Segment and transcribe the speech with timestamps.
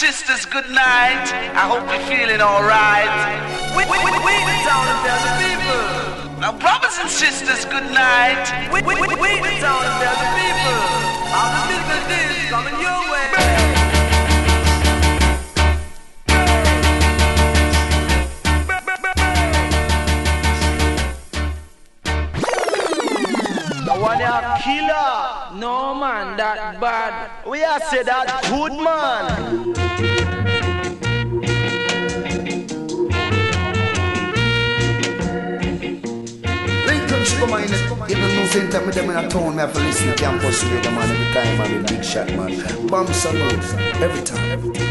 [0.00, 1.28] sisters, good night.
[1.52, 3.12] I hope you're feeling alright.
[3.76, 6.40] We, we, we, we town and tell the people.
[6.40, 8.48] Now, brothers and sisters, good night.
[8.72, 9.12] We, we, we,
[9.44, 10.80] we town and tell the people.
[11.36, 13.09] How the business is coming your way.
[24.30, 25.58] A killer.
[25.58, 27.30] No man, that bad.
[27.50, 29.74] We are say that good man.
[37.40, 40.08] Come on, even no same time with them in a town, me have to listen
[40.08, 42.86] to campus radio man every time I'm a big shot man.
[42.86, 43.64] Bam salute,
[44.00, 44.50] every time.
[44.52, 44.90] Every time.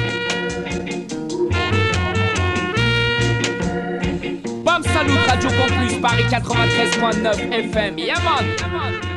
[4.65, 7.97] Bam Salute Radio Campus Paris 93.9 FM.
[8.05, 8.45] Yeah man.
[8.45, 9.08] Yeah, man.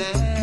[0.00, 0.35] Avec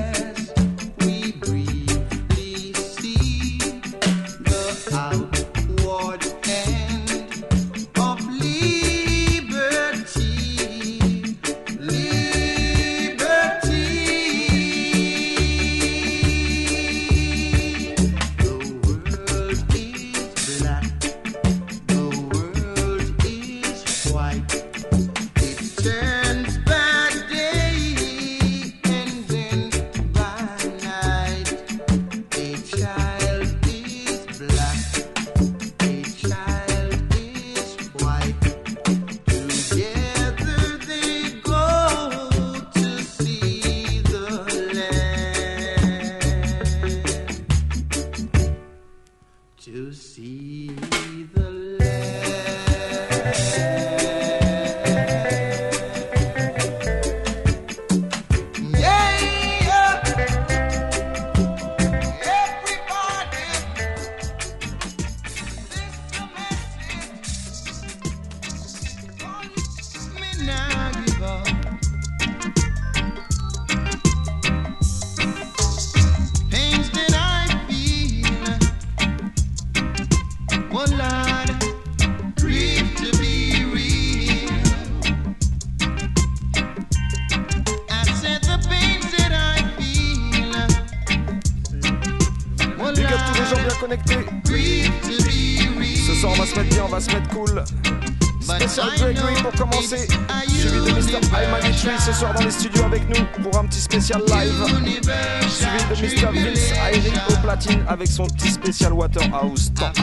[108.73, 110.02] spécial Waterhouse tant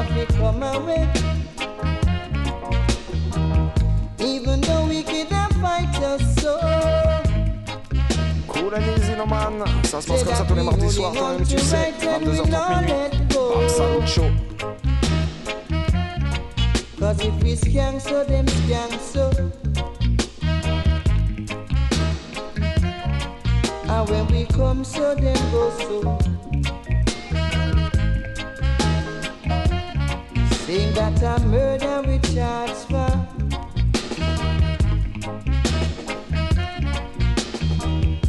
[0.00, 0.98] love.
[4.20, 5.92] Even though we fight
[6.38, 6.58] so.
[8.48, 9.64] Cool and easy, no man.
[9.84, 13.16] Ça se passe comme ça tous les mardis soirs, quand même, tu 22h30 minutes.
[14.06, 14.30] Show.
[16.98, 18.46] Cause if we skank so, them
[19.00, 19.30] so.
[23.88, 26.39] And when we come so, them go so.
[30.70, 33.10] Saying that I murder with charge for.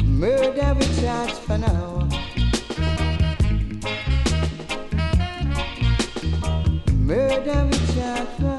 [0.02, 2.08] Murder with charge for now.
[6.96, 8.51] Murder with charge for.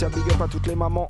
[0.00, 1.09] spécial big up à toutes les mamans.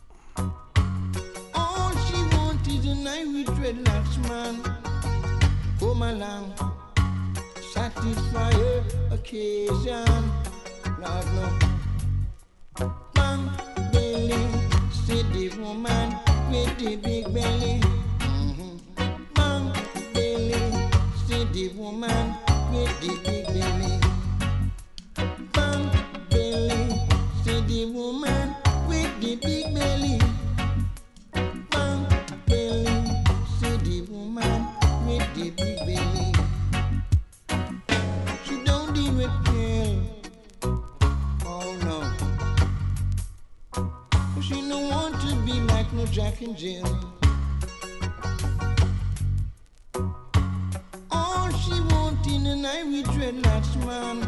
[52.90, 54.20] With dreadlocks man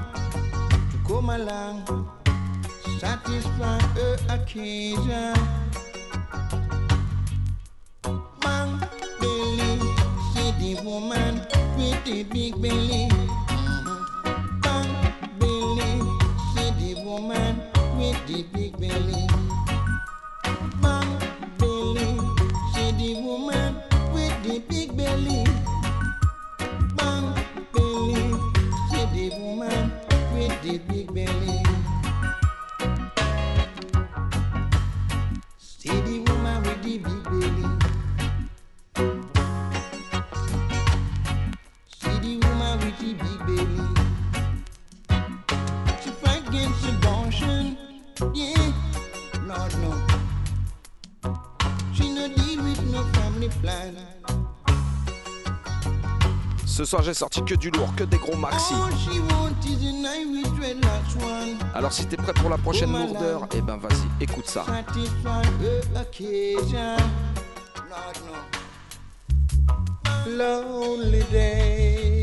[0.90, 1.82] to come along,
[2.98, 5.34] satisfy her occasion.
[8.40, 8.78] Bang,
[9.20, 9.72] belly,
[10.32, 11.40] see the woman
[11.76, 13.31] with the big belly.
[56.92, 58.74] Soir, j'ai sorti que du lourd, que des gros maxi.
[61.74, 64.66] Alors, si t'es prêt pour la prochaine lourdeur, eh ben vas-y, écoute ça.
[70.26, 72.21] Lonely.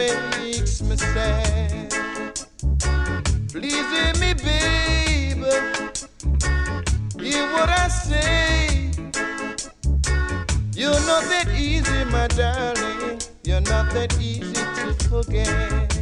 [0.00, 1.92] Makes me sad.
[3.52, 5.56] Please hear me, baby.
[7.22, 8.90] Hear what I say.
[10.74, 13.20] You're not that easy, my darling.
[13.44, 15.92] You're not that easy to forget.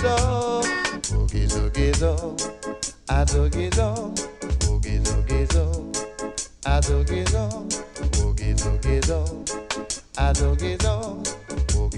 [0.00, 0.14] So,
[1.10, 2.36] boogie zoogie zoo,
[3.10, 4.14] a zoogie zoo,
[4.64, 5.88] boogie zoogie zoo,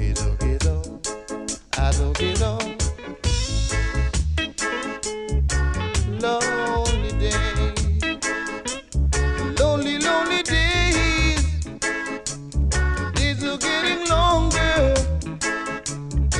[0.09, 1.01] zoo,
[1.79, 2.59] a zoogie zoo.
[6.23, 8.03] Lonely days,
[9.61, 11.65] lonely, lonely days.
[13.15, 14.95] Days are getting longer,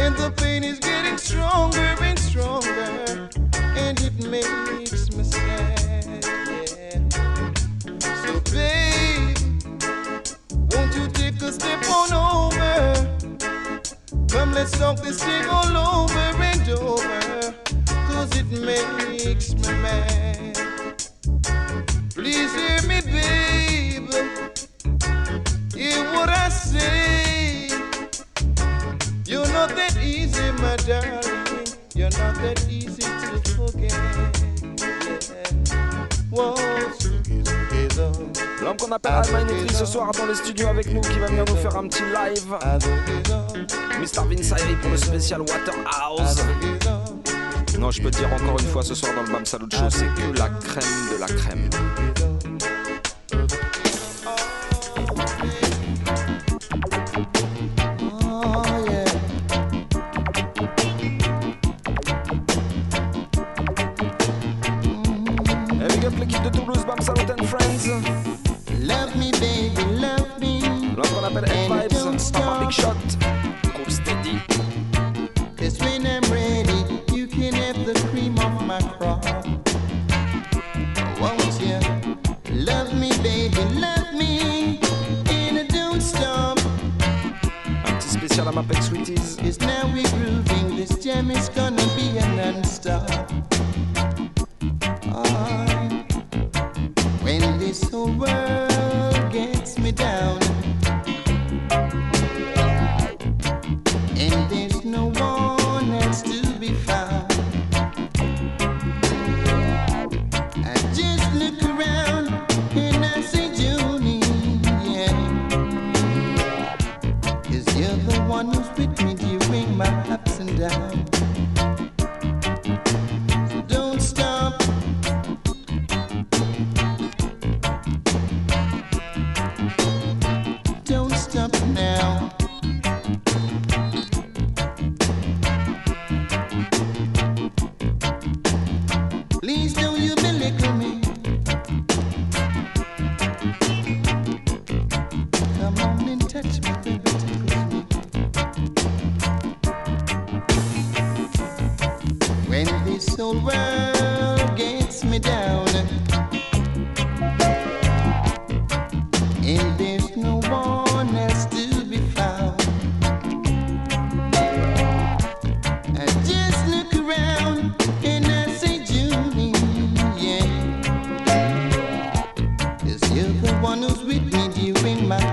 [0.03, 3.29] and the pain is getting stronger and stronger,
[3.77, 6.25] and it makes me sad.
[8.23, 9.39] So, babe,
[10.73, 12.20] won't you take a step on?
[14.61, 17.55] Come, let's talk this thing all over and over,
[17.87, 20.59] cause it makes me mad.
[22.15, 24.13] Please hear me, babe.
[25.75, 27.69] Hear what I say.
[29.25, 31.67] You're not that easy, my darling.
[31.95, 33.93] You're not that easy to forget.
[36.33, 36.61] Yeah.
[36.99, 38.40] Zoogie, zoo.
[38.63, 39.13] L'homme qu'on appelle
[39.47, 42.03] Nutri ce soir dans les studios avec nous qui va venir nous faire un petit
[42.03, 42.57] live.
[43.99, 44.27] Mr.
[44.29, 46.45] Vince pour le spécial Waterhouse.
[47.79, 49.89] Non, je peux te dire encore une fois ce soir dans le Bam Salut Show,
[49.89, 52.30] c'est que la crème de la crème.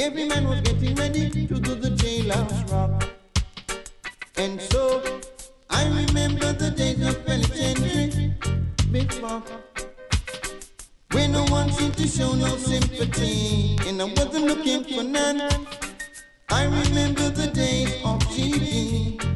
[0.00, 3.06] Every man was getting ready to do the jailhouse rock.
[4.38, 5.02] And so
[5.68, 8.32] I remember the days of penitentiary,
[8.90, 9.46] big rock.
[11.12, 15.42] When no one seemed to show no sympathy, and I wasn't looking for none.
[16.48, 19.29] I remember the days of TV.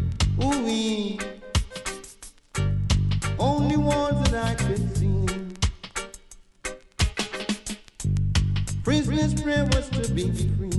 [10.14, 10.73] be free.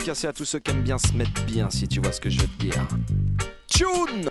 [0.00, 2.30] Dédicacer à tous ceux qui aiment bien se mettre bien, si tu vois ce que
[2.30, 2.88] je veux te dire.
[3.66, 4.29] Tune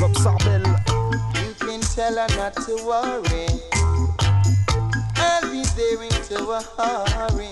[0.00, 0.64] Lob Sarbel.
[1.40, 3.46] You can tell her not to worry.
[5.16, 7.50] I'll be there into a hurry.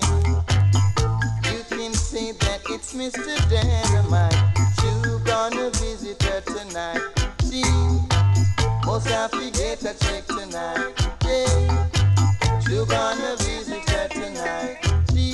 [1.49, 3.37] You can say that it's Mr.
[3.49, 4.35] Dynamite.
[4.83, 7.01] You gonna visit her tonight.
[7.49, 7.63] She
[8.85, 10.93] must have to get a check tonight.
[11.25, 11.87] Yeah.
[12.69, 14.77] You gonna visit her tonight.
[15.13, 15.31] She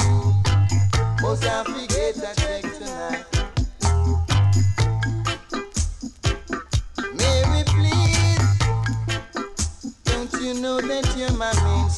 [1.22, 3.39] must have to get a check tonight.
[10.60, 11.90] Know that you're my main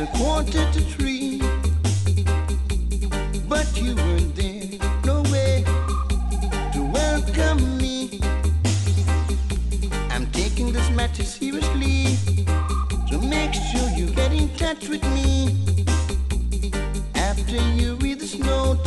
[0.00, 1.38] a quarter to three.
[3.48, 5.64] But you weren't there, no way
[6.72, 8.20] to welcome me.
[10.10, 12.16] I'm taking this matter seriously,
[13.08, 15.54] so make sure you get in touch with me.
[17.14, 18.78] After you read this note,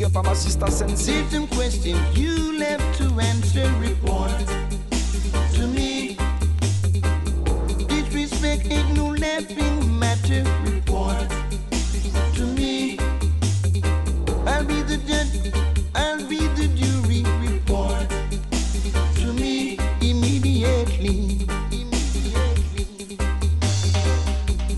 [0.00, 1.12] big up à ma sister Sensi.
[1.12, 3.70] There's some questions you left to answer.
[3.80, 4.30] Report
[5.54, 6.16] to me.
[7.88, 10.44] Disrespect ain't no laughing matter.
[10.64, 11.28] Report
[12.34, 12.98] to me.
[14.46, 15.52] I'll be the judge.
[15.94, 17.22] I'll be the jury.
[17.46, 18.08] Report
[19.16, 19.78] to me.
[20.00, 21.46] Immediately.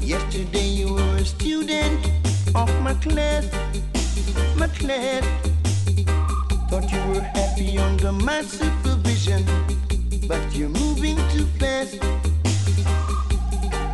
[0.00, 2.10] Yesterday you were a student
[2.54, 3.61] of my class.
[4.86, 5.20] My.
[6.68, 9.44] Thought you were happy under my supervision,
[10.26, 12.02] but you're moving too fast.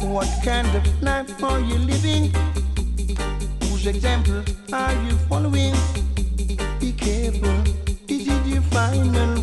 [0.02, 2.32] What kind of life are you living?
[3.64, 5.74] Whose example are you following?
[6.80, 7.62] Be careful,
[8.06, 9.37] this is your final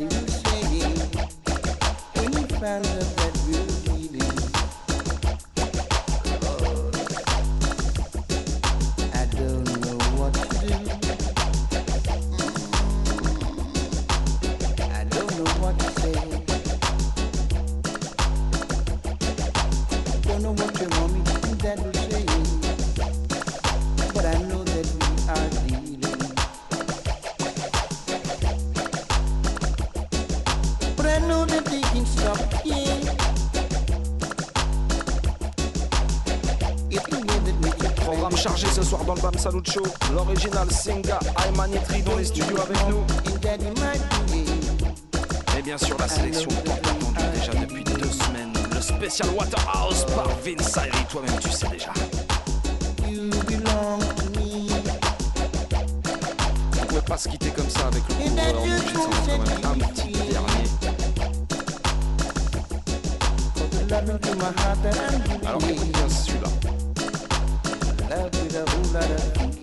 [0.00, 0.23] You.
[39.44, 39.82] Salucho,
[40.14, 43.04] l'original Singa, Aymanitri dans les studios avec nous.
[45.58, 50.28] Et bien sûr la sélection tant attendue déjà depuis deux semaines, le spécial Waterhouse par
[50.42, 51.92] Vince Ayri, toi-même tu sais déjà.
[53.06, 53.98] You belong
[56.88, 58.30] pouvait pas se quitter comme ça avec le groupe,
[59.28, 59.74] on est un
[68.94, 69.53] better.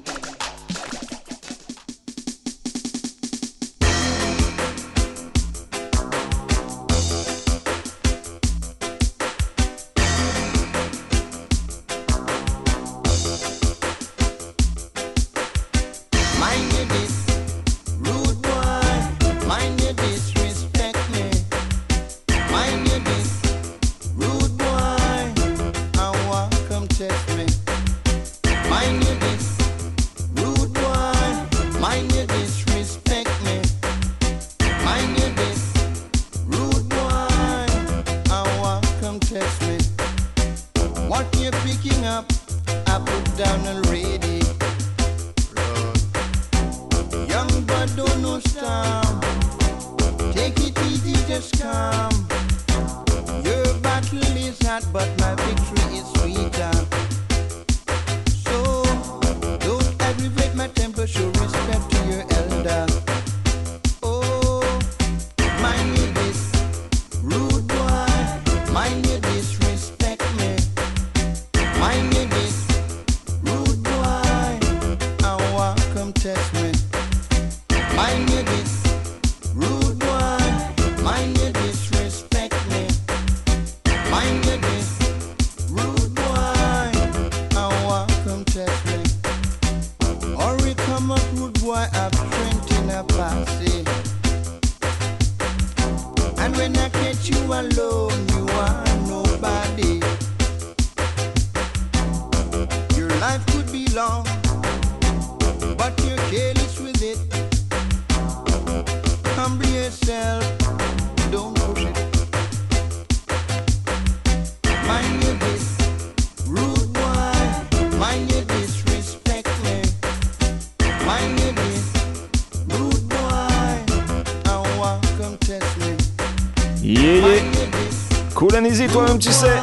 [128.81, 129.57] Easy, toi-même, tu sais.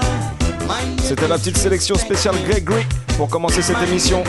[1.02, 2.84] C'était la petite sélection spéciale Gregory
[3.16, 4.22] pour commencer cette émission.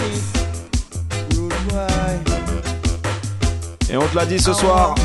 [3.89, 4.95] Et on te l'a dit ce soir,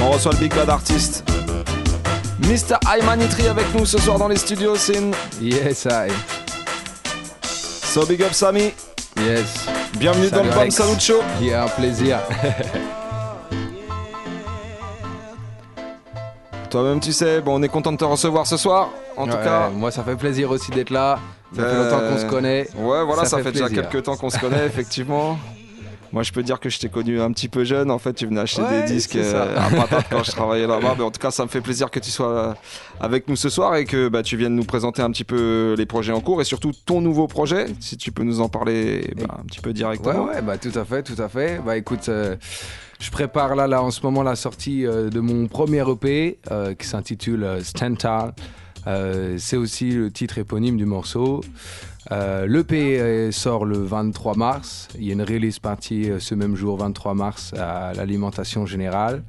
[0.00, 1.24] on reçoit le Big Bad Artist.
[2.40, 2.76] Mr.
[2.94, 5.10] Aymanitri avec nous ce soir dans les studios, Sin.
[5.40, 6.12] Yes, I.
[7.42, 8.72] So big up Samy.
[9.16, 9.66] Yes.
[9.98, 10.70] Bienvenue dans le Bam.
[10.70, 11.22] Salut Show.
[11.40, 12.18] Yeah, un plaisir.
[16.76, 18.90] Toi-même, tu sais, bon, on est content de te recevoir ce soir.
[19.16, 21.18] En tout cas, moi, ça fait plaisir aussi d'être là.
[21.54, 22.68] Ça fait Euh, longtemps qu'on se connaît.
[22.76, 25.38] Ouais, voilà, ça, Ça fait, fait déjà quelques temps qu'on se connaît, effectivement.
[26.16, 27.90] Moi, je peux dire que je t'ai connu un petit peu jeune.
[27.90, 30.94] En fait, tu venais acheter Ouais, des disques euh, à patate quand je travaillais là-bas.
[30.96, 32.54] Mais en tout cas, ça me fait plaisir que tu sois
[33.00, 35.84] avec nous ce soir et que bah, tu viennes nous présenter un petit peu les
[35.84, 37.66] projets en cours et surtout ton nouveau projet.
[37.80, 40.24] Si tu peux nous en parler bah, un petit peu Ouais, directement.
[40.24, 41.60] ouais, bah tout à fait, tout à fait.
[41.62, 42.36] Bah écoute, euh,
[42.98, 46.72] je prépare là, là en ce moment la sortie euh, de mon premier EP euh,
[46.72, 48.32] qui s'intitule euh, Stental.
[48.86, 51.42] Euh, c'est aussi le titre éponyme du morceau.
[52.12, 54.88] Euh, L'EP sort le 23 mars.
[54.96, 59.24] Il y a une release partie euh, ce même jour, 23 mars, à l'alimentation générale.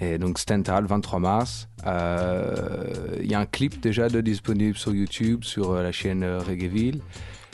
[0.00, 1.68] Et donc Stental, 23 mars.
[1.86, 7.00] Euh, Il y a un clip déjà de disponible sur YouTube, sur la chaîne Reggaeville.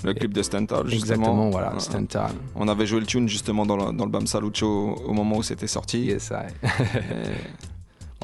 [0.04, 1.14] Le clip de Stental, justement.
[1.14, 1.78] Exactement, voilà.
[1.78, 2.32] Stental.
[2.54, 5.38] On avait joué le tune justement dans le, dans le Bam Salut Show au moment
[5.38, 6.04] où c'était sorti.
[6.04, 6.68] Yes, I.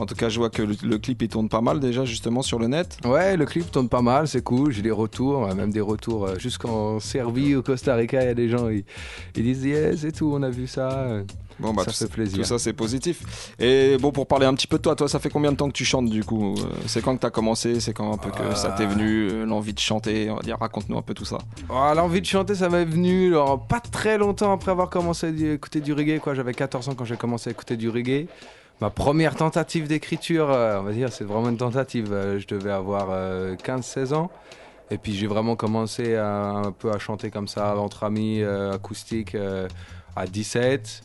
[0.01, 2.43] En tout cas, je vois que le, le clip il tourne pas mal déjà justement
[2.43, 2.97] sur le net.
[3.05, 4.73] Ouais, le clip tourne pas mal, c'est cool.
[4.73, 8.23] J'ai des retours, même des retours euh, jusqu'en Serbie, au Costa Rica.
[8.23, 8.85] Il y a des gens, ils,
[9.37, 11.07] ils disent yes et tout, on a vu ça.
[11.59, 12.39] Bon, bah, ça tout, fait plaisir.
[12.39, 13.53] tout ça c'est positif.
[13.59, 15.69] Et bon, pour parler un petit peu de toi, toi, ça fait combien de temps
[15.69, 16.55] que tu chantes du coup?
[16.57, 17.81] Euh, C'est quand que t'as commencé?
[17.81, 20.57] C'est quand un peu que ça t'est venu euh, l'envie de chanter On va dire,
[20.59, 21.37] raconte-nous un peu tout ça.
[21.69, 25.53] Oh, L'envie de chanter, ça m'est venu alors, pas très longtemps après avoir commencé à
[25.53, 26.19] écouter du reggae.
[26.19, 26.35] quoi.
[26.35, 28.27] J'avais 14 ans quand j'ai commencé à écouter du reggae.
[28.81, 32.13] Ma première tentative d'écriture, euh, on va dire, c'est vraiment une tentative.
[32.13, 34.31] Euh, je devais avoir euh, 15-16 ans.
[34.91, 39.35] Et puis j'ai vraiment commencé un peu à chanter comme ça entre amis, euh, acoustique,
[39.35, 39.69] euh,
[40.17, 41.03] à 17.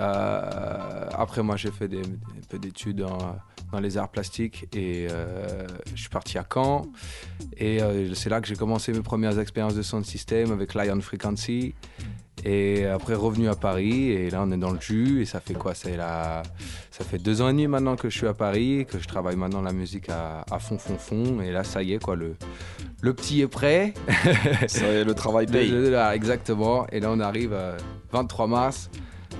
[0.00, 3.36] Euh, après, moi, j'ai fait des, un peu d'études dans,
[3.80, 6.86] les arts plastiques et euh, je suis parti à Caen.
[7.58, 11.00] Et euh, c'est là que j'ai commencé mes premières expériences de sound system avec Lion
[11.02, 11.74] Frequency.
[12.44, 14.10] Et après, revenu à Paris.
[14.10, 15.20] Et là, on est dans le jus.
[15.20, 15.74] Et ça fait quoi?
[16.96, 19.36] Ça fait deux ans et demi maintenant que je suis à Paris, que je travaille
[19.36, 21.42] maintenant la musique à, à fond, fond, fond.
[21.42, 22.16] Et là, ça y est, quoi.
[22.16, 22.36] Le,
[23.02, 23.92] le petit est prêt.
[24.66, 25.70] Ça y est, le travail paye.
[25.70, 26.86] De- de- là, exactement.
[26.90, 27.76] Et là, on arrive à
[28.12, 28.90] 23 mars,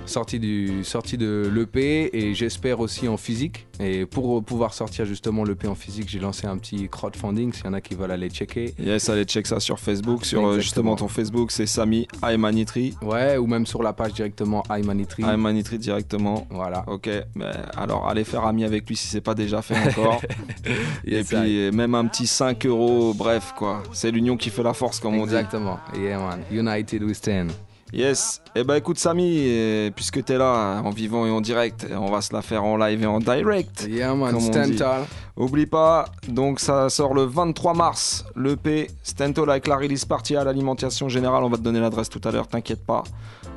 [0.06, 3.66] sortie, du, sortie de l'EP et j'espère aussi en physique.
[3.80, 7.68] Et pour pouvoir sortir justement l'EP en physique, j'ai lancé un petit crowdfunding s'il y
[7.68, 8.74] en a qui veulent aller checker.
[8.78, 10.62] Yes, allez check ça sur Facebook, sur euh, Exactement.
[10.62, 12.94] justement ton Facebook, c'est Sami Aymanitri.
[13.02, 15.24] Ouais, ou même sur la page directement iManitry.
[15.24, 16.46] Aymanitri directement.
[16.50, 16.84] Voilà.
[16.86, 20.20] Ok, mais alors allez faire ami avec lui si c'est pas déjà fait encore.
[21.04, 23.82] Et Yes, puis même un petit 5 euros, bref quoi.
[23.92, 25.34] C'est l'union qui fait la force comme on dit.
[25.34, 25.78] Exactement.
[25.98, 26.40] Yeah, man.
[26.50, 27.50] United we stand.
[27.92, 28.42] Yes.
[28.54, 32.20] Et bah écoute Samy, euh, puisque t'es là en vivant et en direct, on va
[32.20, 33.86] se la faire en live et en direct.
[33.88, 34.36] Yeah, man.
[34.50, 35.04] Tall.
[35.36, 40.44] Oublie pas, donc ça sort le 23 mars, l'EP Stentol avec la release party à
[40.44, 41.44] l'alimentation générale.
[41.44, 43.04] On va te donner l'adresse tout à l'heure, t'inquiète pas.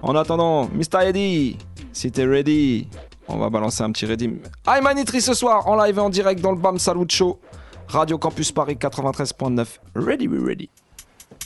[0.02, 1.08] En attendant, Mr.
[1.08, 1.58] Eddie,
[1.92, 2.88] si t'es ready,
[3.28, 4.30] on va balancer un petit ready.
[4.68, 7.40] Aymanitri ce soir en live et en direct dans le BAM Salut Show.
[7.88, 9.66] Radio Campus Paris 93.9.
[9.96, 10.70] Ready, we ready.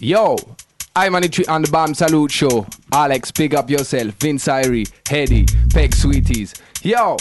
[0.02, 0.36] Yo,
[0.96, 2.68] I'm on the on the Bam Salute Show.
[2.92, 4.14] Alex, pick up yourself.
[4.20, 6.54] Vince Irie, Hedy, Peg Sweeties.
[6.84, 7.18] Yo,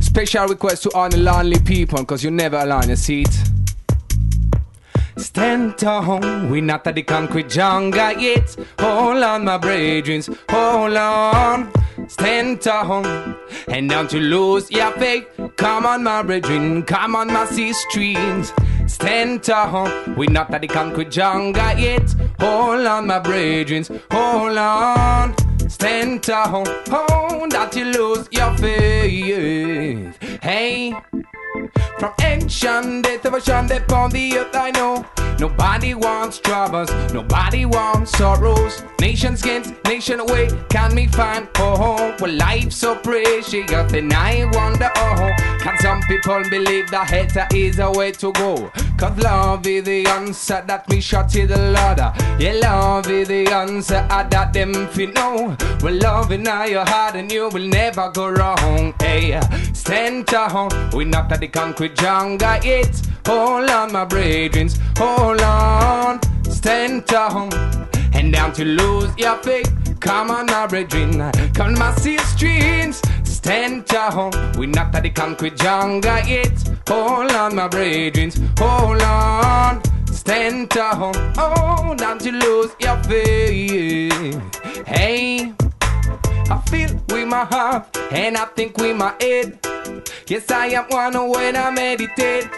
[0.00, 3.34] special request to all the lonely people, cause you never alone, you see it?
[5.16, 8.54] Stand tall, we not at the concrete jungle yet.
[8.78, 11.72] Hold on, my brethren, hold on.
[12.08, 13.06] Stand tall,
[13.68, 15.26] and don't you lose your faith.
[15.56, 18.52] Come on, my brethren, come on, my sisters.
[18.86, 22.14] Stand tall, we not at the concrete jungle yet.
[22.38, 25.34] Hold on, my brethren, hold on.
[25.68, 30.16] Stand tall, oh, that you lose your faith.
[30.42, 30.94] Hey.
[31.98, 35.06] From ancient days to a shine upon the earth, I know
[35.38, 38.82] Nobody wants troubles, nobody wants sorrows.
[39.00, 44.90] Nations against nation away, can me find oh, well life's so precious, and I wonder
[44.96, 48.72] oh, can some people believe that hate is a way to go?
[48.96, 51.98] Cause love is the answer that me shot to the Lord.
[52.40, 55.54] Yeah, love is the answer I that them fi know.
[55.82, 58.94] Well, love in your heart and you will never go wrong.
[59.00, 59.38] Hey,
[59.74, 63.00] stand tall, we not at the concrete jungle yet.
[63.26, 67.48] Hold on, my brethren, hold on, stand tall.
[68.14, 69.72] And down to lose your faith.
[70.00, 73.02] Come on, my brethren, come my streams.
[73.24, 76.56] Stand tall, we not at the concrete jungle yet.
[76.88, 79.82] Hold on, my brethren, hold on.
[80.06, 84.40] Stand tall, oh, not to lose your faith.
[84.86, 85.52] Hey,
[86.48, 89.58] I feel with my heart and I think with my head.
[90.28, 92.48] Yes, I am one when I meditate.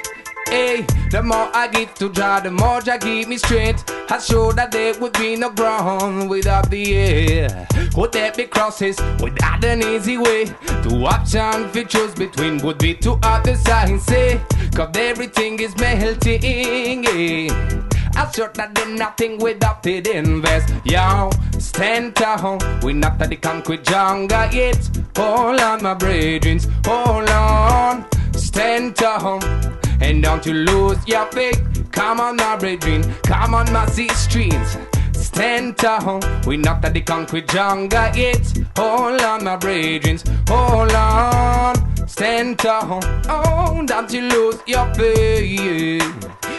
[0.47, 3.85] Hey, the more I give to Jah, the more Jah give me strength.
[4.11, 7.69] I show that there would be no ground without the air.
[7.97, 10.47] Would there be crosses without an easy way?
[10.47, 14.05] To option fi choose between would be to other sides.
[14.05, 14.71] Say, eh?
[14.75, 17.05] cause everything is melting.
[17.05, 17.98] Yeah.
[18.17, 20.73] I sure that there's nothing without it invest.
[20.85, 22.59] Yo, stand tall.
[22.83, 24.79] We not at the concrete jungle yet.
[25.17, 26.61] Hold on, my brethren.
[26.87, 28.05] Hold on.
[28.33, 29.43] Stand tall.
[30.01, 31.61] And don't you lose your faith.
[31.93, 33.03] Come on, my brethren.
[33.25, 34.77] Come on, my sea streams.
[35.13, 36.21] Stand tall.
[36.47, 38.53] We not at the concrete jungle yet.
[38.77, 40.19] Hold on, my brethren.
[40.49, 42.09] Hold on.
[42.09, 43.01] Stand tall.
[43.29, 46.03] Oh, don't you lose your faith.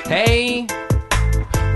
[0.05, 0.67] Hey.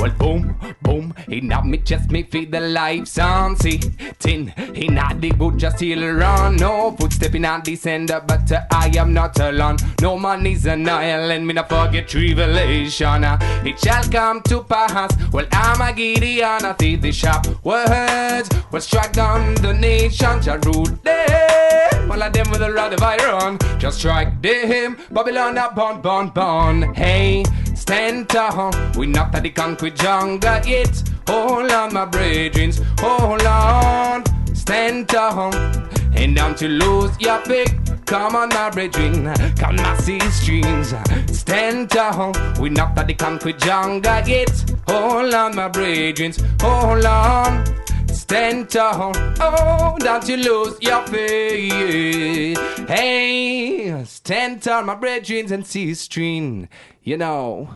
[0.04, 3.08] Well, boom, boom, he not me chest, me feel the life.
[3.08, 3.80] See,
[4.20, 6.58] tin, he not the wood, just still run.
[6.58, 9.78] No footstep in a descender, but uh, I am not alone.
[10.02, 13.24] No man is an island, me not forget tribulation.
[13.24, 15.16] Uh, it shall come to pass.
[15.32, 18.50] Well, I'm a Gideon, I see the sharp words.
[18.74, 22.12] Well, strike down the nation, shall rule them.
[22.12, 24.98] All of them with a rod of iron, just strike them.
[25.12, 26.94] Babylon, up, born, born, born.
[26.94, 27.46] Hey,
[27.84, 28.72] stand tall.
[28.98, 31.04] We not at the concrete jungle yet.
[31.28, 32.72] Hold on, my brethren.
[33.00, 34.24] Hold on.
[34.56, 35.54] Stand tall.
[36.16, 37.74] And don't you lose your faith.
[38.06, 39.34] Come on, my brethren.
[39.58, 40.94] Come, my streams.
[41.28, 42.34] Stand tall.
[42.60, 44.54] We not at the concrete jungle yet.
[44.88, 46.34] Hold on, my brethren.
[46.62, 47.84] Hold on.
[48.24, 49.12] Stand tall,
[49.42, 52.88] oh, don't you lose your faith.
[52.88, 56.70] Hey, stand tall, my brethren and see stream.
[57.06, 57.68] You know.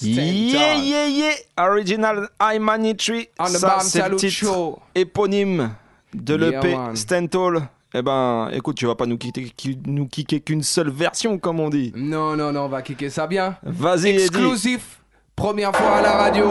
[0.00, 1.34] Yeah, yeah, yeah.
[1.56, 3.28] Original Imanitry.
[3.38, 4.78] On the Ça, c'est le titre Show.
[4.94, 5.70] éponyme
[6.12, 6.96] de Yeah, l'EP man.
[6.96, 7.68] Stentall.
[7.96, 11.60] Eh ben, écoute, tu vas pas nous kicker, qui- nous kicker qu'une seule version, comme
[11.60, 11.92] on dit.
[11.94, 13.56] Non, non, non, on va kicker ça bien.
[13.62, 14.08] Vas-y.
[14.16, 14.98] Exclusif,
[15.36, 16.50] première fois à la radio.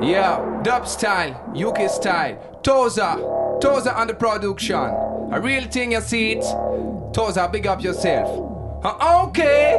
[0.00, 2.36] Yeah, dub style, UK style.
[2.62, 3.18] Toza,
[3.60, 4.90] Toza on the production.
[5.32, 6.44] A real thing, you see it?
[7.12, 8.28] Toza, big up yourself.
[8.82, 9.76] Uh, okay.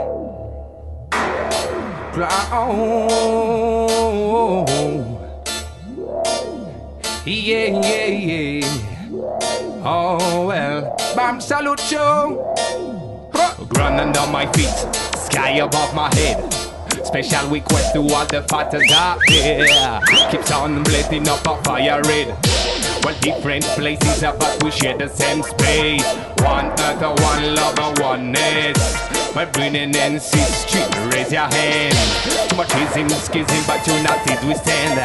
[1.09, 2.29] Clown.
[7.25, 8.65] Yeah, yeah, yeah.
[9.83, 11.79] Oh well, Bam Salute.
[13.33, 13.63] Huh.
[13.65, 14.69] Ground under my feet,
[15.17, 16.53] sky above my head.
[17.05, 19.99] Special request to all the fighters out there.
[20.29, 22.37] Keeps on blazing up a fire red.
[23.03, 26.03] Well, different places, but we share the same space.
[26.43, 28.77] One earth, one love, uh, oneness.
[29.35, 31.95] We're bringing in street, raise your hand.
[32.49, 34.99] Too much ism, schism, but you united we stand.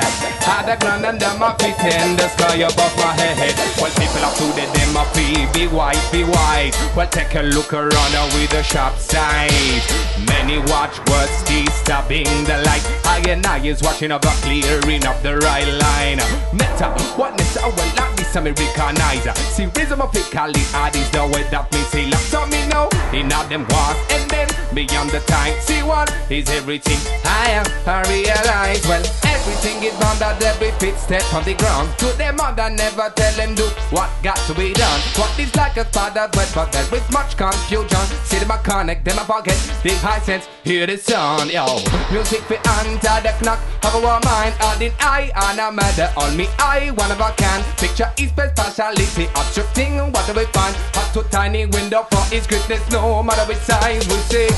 [0.44, 3.54] Had the ground under my feet and the sky above my head.
[3.78, 6.72] Well, people up to the them up, be white, be white.
[6.96, 9.84] Well, take a look around with a sharp sight.
[10.26, 12.84] Many watch words, disturbing the light.
[13.04, 16.20] I and I is watching over clearing up the right line.
[16.52, 17.58] Meta, what next?
[17.58, 19.38] I will me recognize.
[19.54, 22.06] See, rhythm of it, Kali, that is the way that me say.
[22.06, 25.54] Like some me know, in all them wars, and then beyond the time.
[25.60, 28.82] See what is everything I am, I realize.
[28.86, 31.96] Well, everything is bound at every fit step on the ground.
[31.98, 35.00] To them mother never tell them do what got to be done.
[35.14, 38.04] What is like a father's word, but there is much confusion.
[38.24, 40.48] See them a connect, them a forget the high sense.
[40.64, 41.66] Hear the sound, yo.
[42.10, 44.54] Music for enter the knock of our mind.
[44.60, 46.48] All in I and a matter on me.
[46.58, 49.26] I one of a can picture is speciality.
[49.36, 50.74] Obstructing what do we find?
[50.94, 52.82] Hot to tiny window for his greatness.
[52.90, 54.48] No matter which size we see.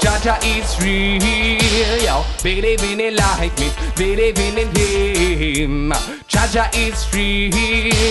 [0.00, 2.24] Jaja is real, yo.
[2.42, 5.90] Believing in life means believing in him.
[6.28, 7.52] Jaja is real.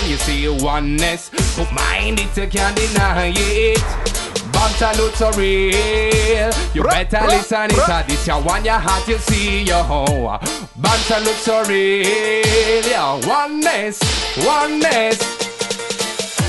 [0.10, 4.18] You see a oneness of mind, it you can't deny it.
[4.52, 6.52] Bam salute so real.
[6.74, 10.40] You better listen uh, This your one your heart you see yo.
[10.76, 12.04] Bam salute so real.
[12.86, 14.00] Yeah, oneness,
[14.46, 15.48] oneness.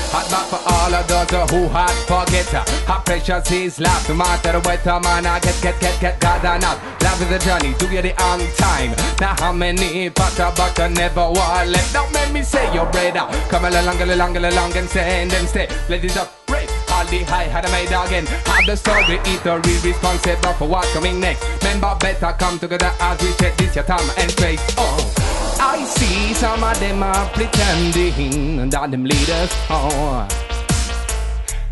[0.09, 2.49] Hot back for all of those who hot forget
[2.89, 6.57] How precious is life No matter the weather man I get get get get or
[6.57, 6.81] not.
[7.03, 8.95] Love is a journey to get it on time.
[9.21, 11.93] Now how many butter butter never war left?
[11.93, 13.29] Don't make me say your brother.
[13.49, 16.67] Come a longer, little longer and stay and then stay it up break.
[16.89, 18.25] All the high had I made again.
[18.49, 21.45] Have the story, eat or real responsible for what's coming next.
[21.61, 25.18] Remember better come together as we check this your time and space Oh
[25.61, 30.25] I see some of them are pretending that them leaders oh.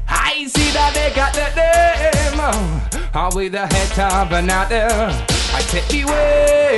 [0.09, 4.87] I see that they got the them oh, uh, uh, with the head of another.
[5.53, 6.77] I take beware.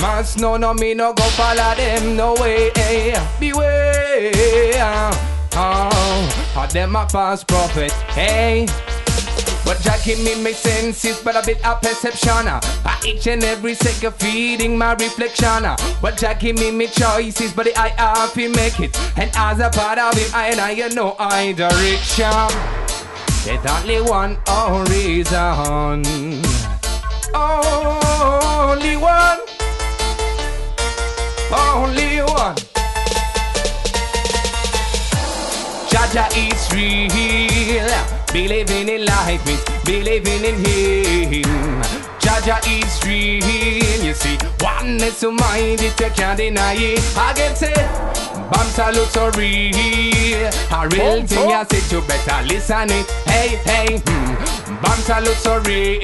[0.00, 2.70] Must know no me no go follow them no way.
[2.76, 3.18] Eh.
[3.40, 4.30] Beware.
[5.54, 7.92] Oh, oh them a false prophet.
[8.14, 8.66] Hey.
[9.72, 12.46] But Jack give me make senses, but a bit of perception.
[12.46, 12.60] uh.
[12.84, 15.64] I each and every second feeding my reflection.
[15.64, 15.78] uh.
[16.02, 18.94] But Jack give me me choices, but I have to make it.
[19.16, 22.50] And as a part of it, I and I know I direction.
[23.46, 24.36] There's only one
[24.90, 26.04] reason.
[27.34, 29.40] Only one.
[31.50, 32.56] Only one.
[35.88, 38.21] Jaja is real.
[38.32, 41.82] Believing in life means believing in him.
[42.18, 44.04] Jaja is real.
[44.04, 47.00] You see, oneness of mind, it you can't deny it.
[47.14, 47.74] I can say,
[48.50, 50.50] Bam salute so real.
[50.72, 53.06] A real thing I said, you better listen it.
[53.26, 54.82] Hey, hey, hmm.
[54.82, 56.00] Bam salute so real.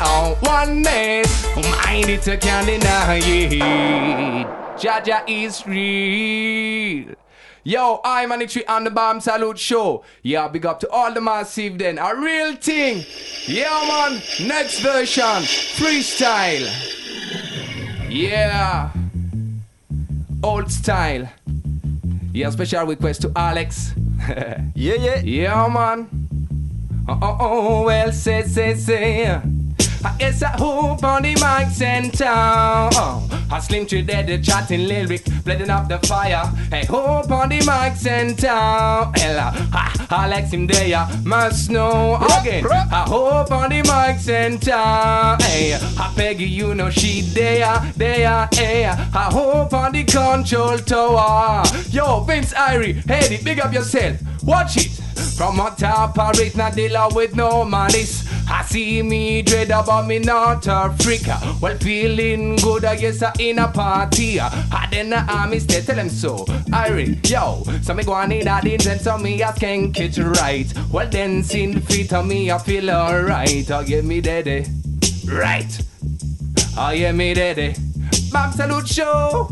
[0.00, 4.46] Oh, oneness of mind, it you can't deny it.
[4.76, 7.14] Jaja is real.
[7.66, 10.04] Yo, I'm on the tree on the Bam Salute Show.
[10.22, 11.96] Yeah, big up to all the massive then.
[11.98, 13.04] A real thing.
[13.46, 14.20] Yeah, man.
[14.46, 15.24] Next version.
[15.74, 16.68] Freestyle.
[18.10, 18.90] Yeah.
[20.42, 21.26] Old style.
[22.34, 23.92] Yeah, special request to Alex.
[24.74, 25.20] Yeah, yeah.
[25.20, 26.08] Yeah, man.
[27.08, 29.40] Oh, oh, oh, well, say, say, say.
[30.04, 32.26] I guess I hope on the mic center.
[32.28, 36.44] Oh, I slim to dead, the chatting lyric, blending up the fire.
[36.70, 38.48] Hey, hope on the mic center.
[38.48, 42.66] Ella, ha, Alex him there, must know again.
[42.66, 45.42] I hope on the mic center.
[45.42, 48.84] Hey, I Peggy, you know she there, there, hey.
[48.86, 51.64] I hope on the control tower.
[51.90, 54.18] Yo, Vince Irie, hey, big up yourself.
[54.42, 55.03] Watch it.
[55.36, 58.24] From a top of it, not dealer with no malice.
[58.48, 61.40] I see me dread about me not Africa.
[61.60, 64.38] Well, feeling good, I guess I in a party.
[64.38, 66.44] I then the army stay tell them so.
[66.70, 70.72] Irie, yo, so me go on in that intent, so me I can catch right.
[70.92, 73.70] Well, the feet of uh, me, I feel alright.
[73.70, 74.66] I get me daddy.
[75.26, 75.80] Right.
[76.76, 77.74] I hear me daddy.
[78.30, 79.48] Bam salute show.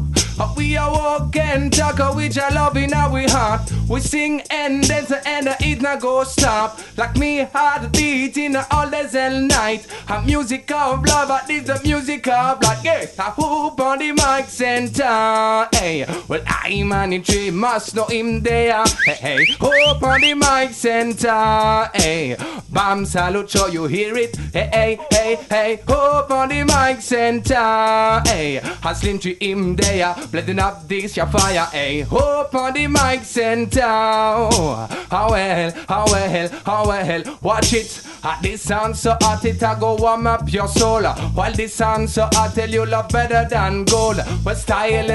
[0.57, 3.73] We are walking, talk uh, with your love in our heart.
[3.89, 6.79] We sing and dance and it not go stop.
[6.97, 9.87] Like me heart beat in all days and night.
[10.09, 12.79] A music of love, uh, this the music of blood.
[12.85, 15.69] Yeah, I hope on the mic center.
[15.73, 18.85] Hey, well I man in tree must know him there.
[19.05, 21.91] Hey, hey, hope on the mic center.
[21.95, 22.37] Hey,
[22.71, 24.37] bam salute show you hear it.
[24.53, 28.23] Hey, hey, hey, hey, hope on the mic center.
[28.27, 31.67] Hey, I slim to him there, blending up this your fire.
[31.73, 33.83] Hey, hope on the mic center.
[33.85, 38.03] Oh, how well, how well, how well, watch it.
[38.25, 41.03] Ah, this sound so hot, it a go warm up your soul.
[41.03, 44.21] While this sound so hot, tell you love better than gold.
[44.45, 45.09] But style,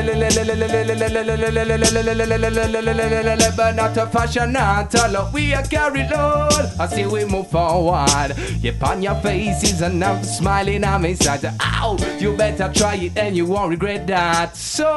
[3.55, 5.31] but not a fashion at all.
[5.31, 6.51] We are carried on.
[6.79, 8.35] I see we move forward.
[8.61, 11.45] Yep, on your face is enough smiling on me side.
[11.61, 14.57] Ow, you better try it and you won't regret that.
[14.57, 14.96] So,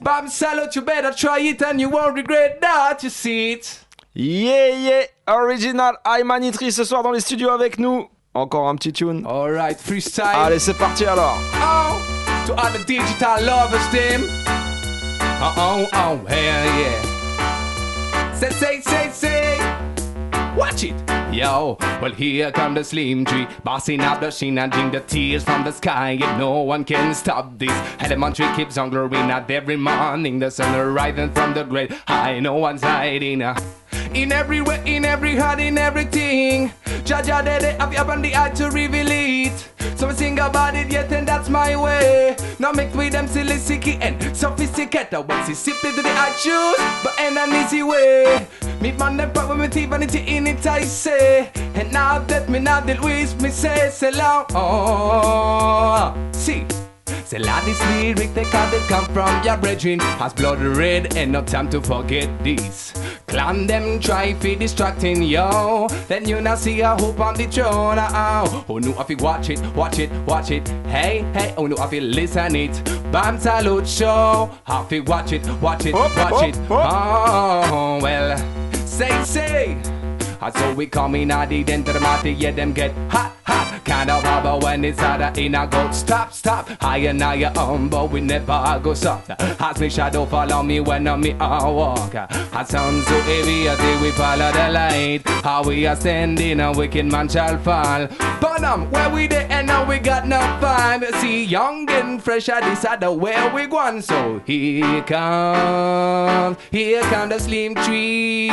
[0.00, 3.02] Bam Salute, you better try it and you won't regret that.
[3.02, 3.80] You see it?
[4.14, 5.02] Yeah, yeah.
[5.26, 8.08] Original Imanitri ce soir dans les studios avec nous.
[8.34, 9.24] Encore un petit tune.
[9.26, 10.24] Alright, freestyle.
[10.34, 11.38] Allez, c'est parti alors.
[11.54, 12.00] Oh,
[12.46, 14.22] to all the digital lovers, them.
[15.40, 18.34] Uh oh, oh, hell yeah.
[18.34, 19.58] Say, say, say, say.
[20.56, 20.94] Watch it.
[21.34, 25.42] Yo, well, here come the slim tree, bossing up the sheen and drink the tears
[25.42, 26.10] from the sky.
[26.10, 27.72] And no one can stop this.
[27.98, 30.38] Elementary keeps on glowing out every morning.
[30.38, 32.38] The sun rising from the great high.
[32.38, 33.42] No one's hiding.
[33.42, 33.60] uh.
[34.14, 36.72] In every way, in every heart, in everything.
[37.04, 39.68] Jaja, they have you on the eye to reveal it.
[39.96, 42.36] So I sing about it yet, and that's my way.
[42.58, 45.26] Now make with them silly, sicky, and sophisticated.
[45.28, 48.46] What's it simply to the I choose, but in an easy way.
[48.80, 51.50] Meet man, them pop with vanity in it, I say.
[51.74, 54.46] And now that me not deal with me, say, so long.
[54.50, 56.66] Oh, see.
[57.24, 61.32] Say lot this lyric they call it come from your brethren Has blood red and
[61.32, 62.92] no time to forget this.
[63.26, 65.88] Clan them try fi distracting yo.
[66.08, 68.64] Then you now see a hope on the throne oh.
[68.66, 70.68] Who knew if you watch it, watch it, watch it?
[70.86, 72.84] Hey, hey, who knew if you listen it?
[73.10, 74.50] Bam salute show.
[74.64, 76.58] Have to watch it, watch it, watch it.
[76.70, 78.38] Oh, well
[78.86, 79.72] Say, say.
[80.40, 83.80] And so we come in at the of the party, yeah, them get hot, hot.
[83.84, 85.90] Kind of rubber when it's harder in a go.
[85.92, 86.68] Stop, stop.
[86.80, 89.30] Higher and higher, um, but we never go soft.
[89.38, 92.14] As me shadow follow me when I'm me I walk.
[92.14, 95.22] I sound so heavy, think we follow the light.
[95.44, 98.08] How we ascending, a wicked man shall fall.
[98.40, 101.12] But um, where we there and now we got no vibe.
[101.20, 104.02] See, young and fresh, I decided where we going.
[104.02, 108.48] So here comes, here comes the slim tree.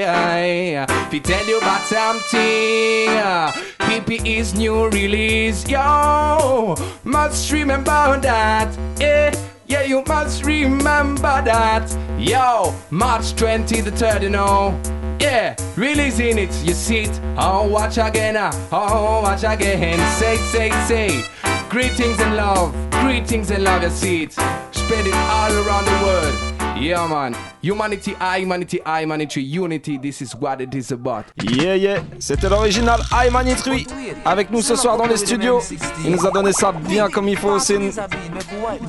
[0.00, 0.86] Yeah.
[1.06, 5.68] If he tell you about something, uh, hippie is new release.
[5.68, 6.74] Yo,
[7.04, 8.76] must remember that.
[8.98, 9.34] Yeah.
[9.68, 11.90] Yeah, you must remember that.
[12.18, 14.80] Yo, March 20 the 3rd, you know.
[15.20, 17.20] Yeah, releasing it, you see it.
[17.36, 19.98] Oh, watch again, uh, oh, watch again.
[20.18, 21.24] Say, say, say.
[21.68, 24.32] Greetings and love, greetings and love, you see it.
[24.32, 26.55] Spread it all around the world.
[26.80, 27.34] Yeah, man.
[27.62, 29.96] Humanity, I, humanity, I, humanity, unity.
[29.96, 31.24] This is what it is about.
[31.42, 33.86] Yeah, yeah, c'était l'original I Manitrui
[34.24, 35.60] avec nous ce soir dans les studios.
[36.04, 37.58] Il nous a donné ça bien comme il faut.
[37.58, 37.90] C'est une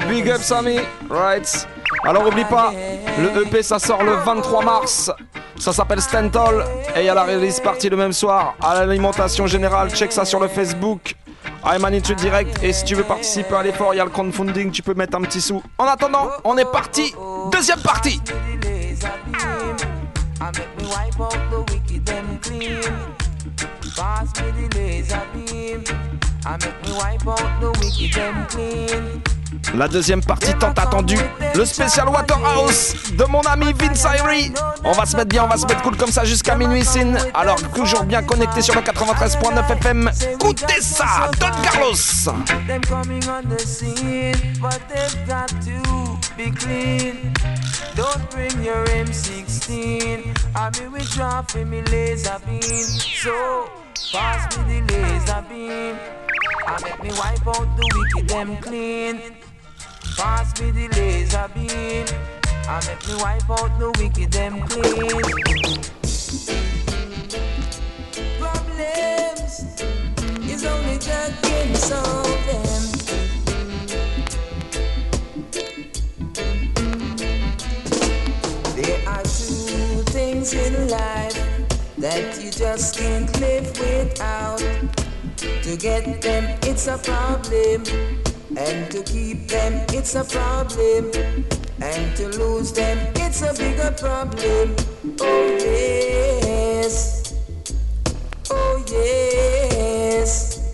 [0.10, 0.80] big up, Sammy.
[1.10, 1.68] Right.
[2.04, 2.74] Alors, oublie pas,
[3.20, 5.12] le EP ça sort le 23 mars.
[5.58, 6.64] Ça s'appelle Stentol
[6.96, 9.90] et il y a la release partie le même soir à l'alimentation générale.
[9.92, 11.16] Check ça sur le Facebook.
[11.64, 14.72] I'm Manitude Direct et si tu veux participer à l'effort, il y a le crowdfunding,
[14.72, 15.62] tu peux mettre un petit sou.
[15.78, 17.14] En attendant, on est parti.
[17.52, 18.22] Deuxième partie.
[29.76, 31.20] La deuxième partie tant attendue,
[31.56, 34.54] le spécial Waterhouse de mon ami Vince Irie.
[34.84, 37.14] On va se mettre bien, on va se mettre cool comme ça jusqu'à minuit sin.
[37.34, 40.12] Alors toujours bien connecté sur le 93.9 FM.
[40.34, 41.96] Écoutez ça, Don Carlos.
[47.98, 50.38] Don't bring your M16.
[50.56, 52.62] I mean, we drop in me laser beam.
[52.62, 53.68] So,
[54.14, 55.96] pass me the laser beam.
[56.68, 59.37] I make me wipe out the wicked them clean.
[60.18, 62.06] Pass me the laser beam.
[62.68, 65.22] I make me wipe out the wicked them clean.
[68.40, 69.54] Problems
[70.50, 72.82] is only God can solve them.
[78.76, 81.38] There are two things in life
[82.00, 84.64] that you just can't live without.
[85.62, 88.27] To get them, it's a problem.
[88.58, 91.12] And to keep them, it's a problem.
[91.80, 94.76] And to lose them, it's a bigger problem.
[95.22, 97.36] Oh, yes.
[98.50, 100.74] Oh, yes.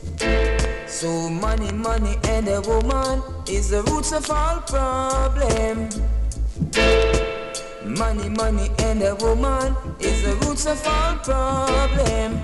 [0.88, 5.90] So, money, money, and a woman is the roots of all problem.
[7.86, 12.40] Money, money, and a woman is the roots of all problem.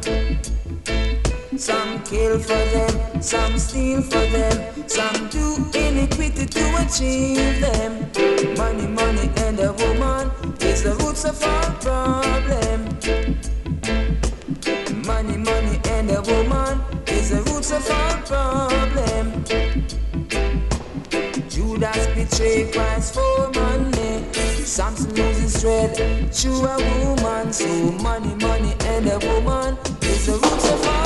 [1.57, 8.09] Some kill for them, some steal for them, some do iniquity to achieve them.
[8.57, 10.31] Money, money, and a woman
[10.61, 12.79] is the roots of all problem.
[15.05, 19.43] Money, money, and a woman is the roots of all problem.
[21.49, 24.25] Judas betrayed Christ for money.
[24.33, 25.93] Samson loses thread
[26.33, 27.53] to a woman.
[27.53, 27.67] So
[28.03, 30.98] money, money, and a woman is the roots of all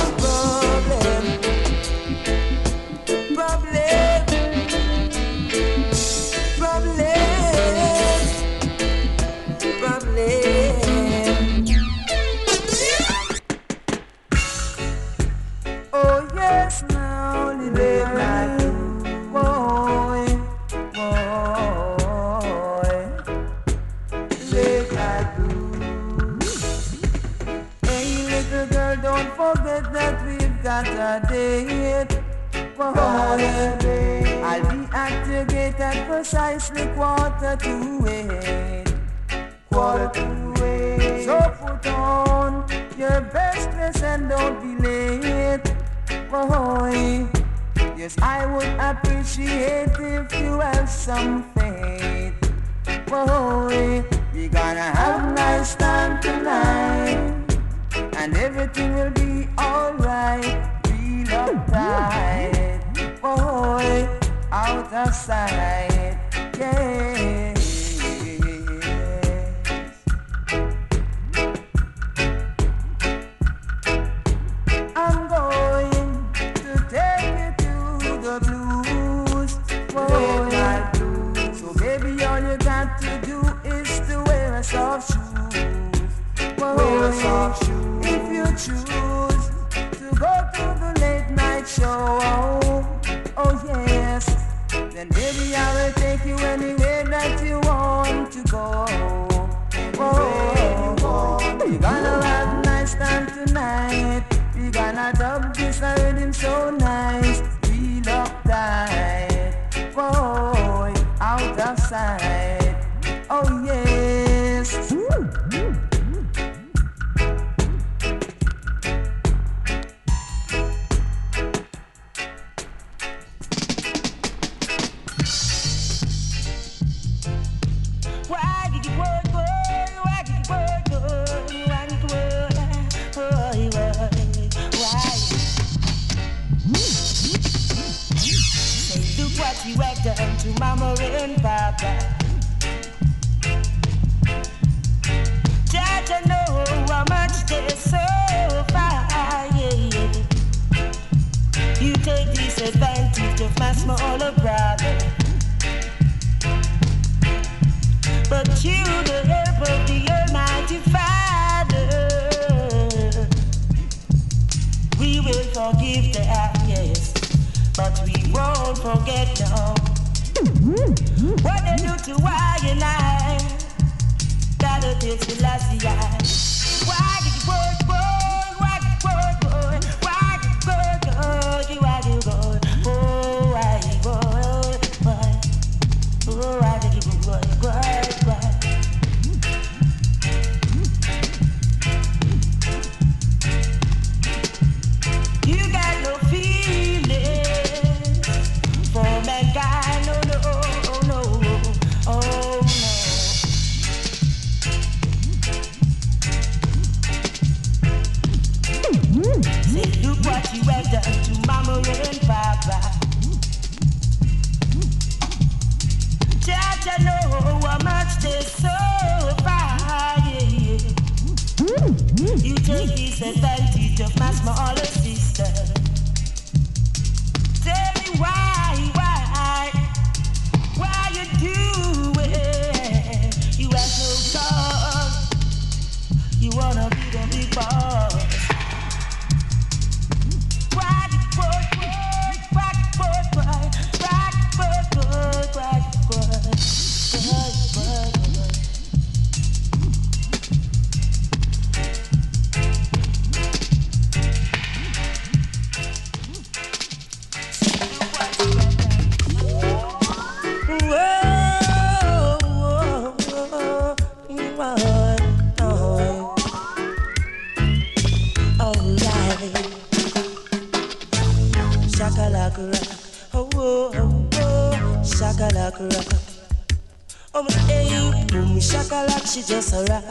[279.34, 280.04] she just a rock.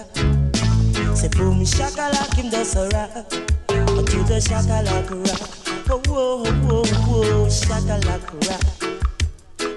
[1.15, 3.29] Say boom shakalak, him just a rock.
[3.29, 5.41] To the shakalak rock.
[5.89, 8.63] Oh, oh, oh, oh whoa, whoa, whoa, shakalak rock.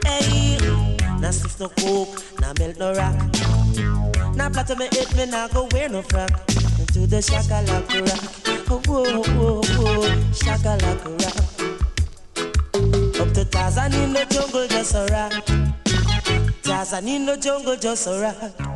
[0.04, 0.58] Hey,
[1.20, 3.14] now sniff no coke, now melt no rock.
[4.34, 6.46] Now plot me hit me, now go wear no frock.
[6.48, 8.22] To the shakalak rock.
[8.68, 11.36] Oh, whoa, whoa, whoa, shakalak rock.
[13.20, 15.32] Up to Tarzan in the jungle, just a rock.
[16.64, 18.75] Tarzan in the jungle, just a rock.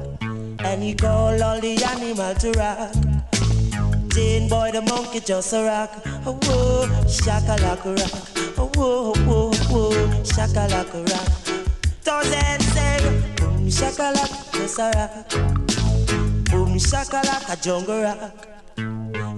[0.64, 2.92] And he called all the animal to rock.
[4.14, 5.90] Jane boy the monkey just a rock.
[6.26, 8.14] Oh whoa, shakalaka rock.
[8.58, 9.90] Oh whoa, whoa, whoa,
[10.22, 11.28] shakalaka rock.
[12.02, 15.28] Thousand sing, boom shakalaka just a rock.
[16.50, 18.46] Boom shakalaka jungle rock.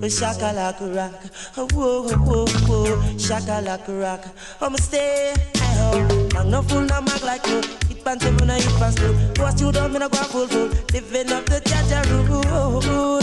[0.05, 1.21] Oh, shakalaka rock,
[1.57, 4.25] oh whoa, whoa, whoa, shakalaka rock.
[4.61, 5.35] I'ma stay.
[6.37, 9.15] I'm no fool, I'm like you hip and some no hip and school.
[9.35, 10.69] Post you down, me no go full full.
[10.93, 12.43] Living up the Jaja rule.
[12.49, 13.21] Oh,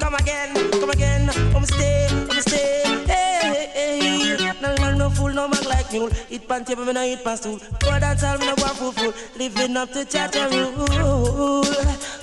[0.00, 1.28] come again, come again.
[1.52, 2.82] Come stay, come stay.
[3.06, 4.52] Hey, hey, hey.
[4.62, 6.10] No man no fool, no man like mule.
[6.30, 7.58] Eat pan table, me no eat pan stool.
[7.80, 9.12] Go dance hall, me no go full full.
[9.36, 11.64] Living up to Jaja rule.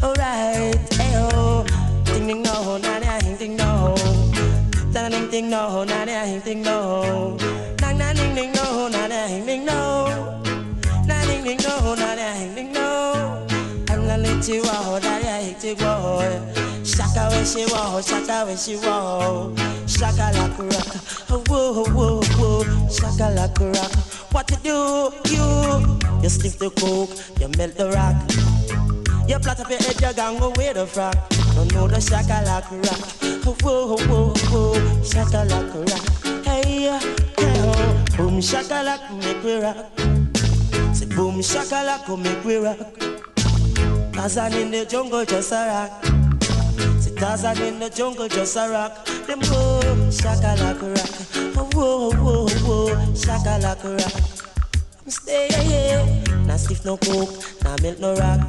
[0.03, 1.65] Alright, hey oh.
[2.05, 3.95] Ding ding no, na na ding ding no.
[4.91, 7.37] Da ding ding no, na na ding ding no.
[7.81, 8.56] Nang na ding ding.
[14.37, 16.21] Na na hit you go.
[16.83, 19.57] Shaka when she walk, shaka when she walk.
[19.87, 20.95] Shaka like a rock,
[21.31, 22.87] oh whoa whoa whoa.
[22.87, 23.91] Shaka like a rock.
[24.31, 25.11] What you do?
[25.33, 27.09] You you sniff the coke,
[27.41, 28.15] you melt the rock.
[29.27, 31.15] You plot up your head, you gang away the frock.
[31.55, 32.99] Don't know the shaka like a rock.
[33.43, 36.45] Oh, whoa, whoa, whoa, shaka like a rock.
[36.45, 39.77] Hey, uh, hey, oh, boom shaka like make we rock.
[40.93, 42.77] Say boom shaka like make we rock.
[44.17, 46.03] Tarzan in the jungle just a rock.
[46.99, 49.05] Say Tarzan in the jungle just a rock.
[49.27, 51.11] Them boom shaka like a rock.
[51.55, 54.13] Oh, whoa, whoa, whoa, shaka like a rock.
[55.05, 56.03] I'm stay here.
[56.47, 57.29] Nah stiff no coke,
[57.63, 58.41] nah melt no rock.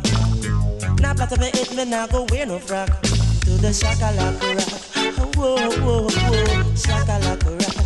[1.03, 2.89] Nah up my head, me nah go wear no frock.
[3.03, 4.73] To the shaka like rock.
[5.21, 7.77] Oh, whoa, whoa, whoa, shaka like a rock.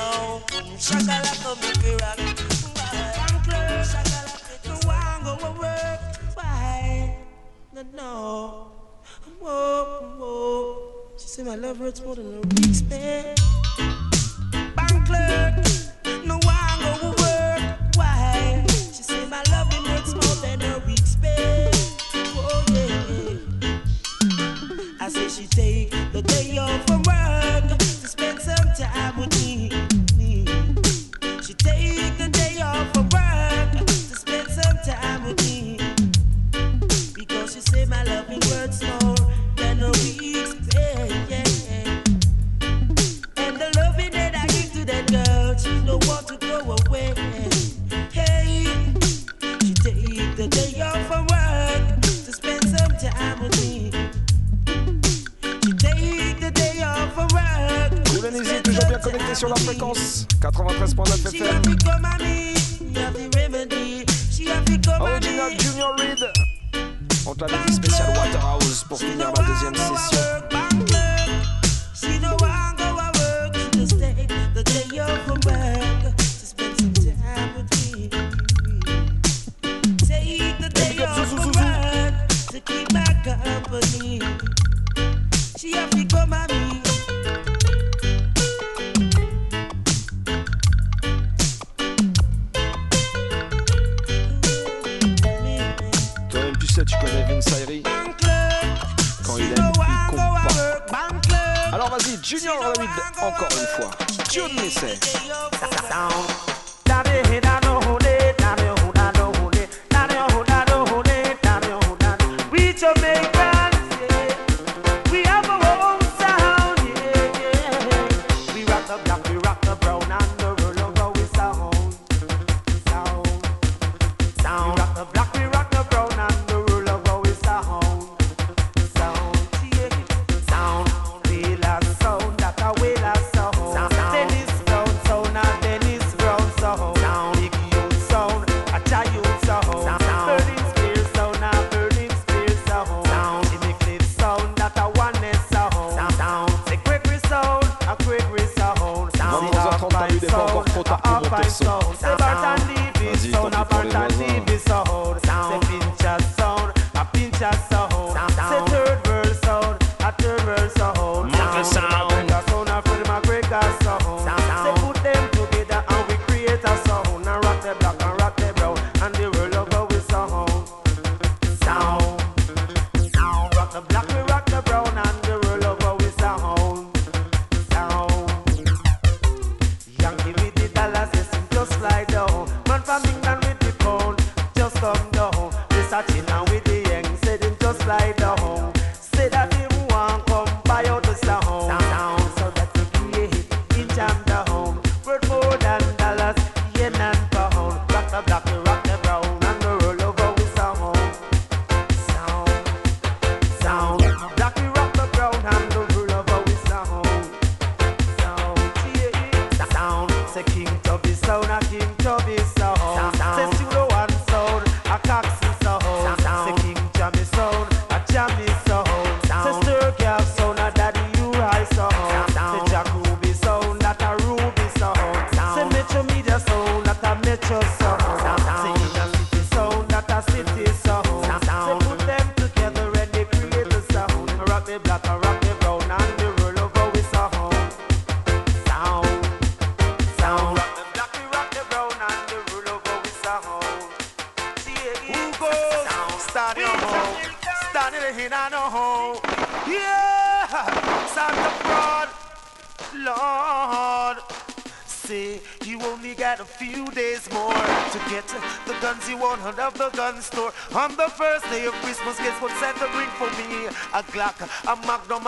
[0.00, 0.42] Oh,
[0.78, 2.31] shaka like make me rock.
[7.94, 8.68] No.
[9.38, 10.92] Whoa, whoa.
[11.18, 13.34] She say my love hurts more than a week's pay.
[14.74, 15.54] Bank clerk,
[16.24, 17.96] no one go work.
[17.96, 18.64] Why?
[18.68, 21.70] She say my love hurts more than a week's pay.
[22.14, 23.78] Oh yeah.
[24.98, 27.41] I say she take the day off from work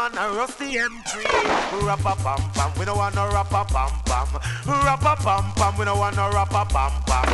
[0.05, 1.25] And a rusty M3.
[1.81, 4.29] Rappa pam pam, we don't want no rappa pam pam.
[4.85, 7.25] Rappa pam pam, we don't want no rappa pam pam.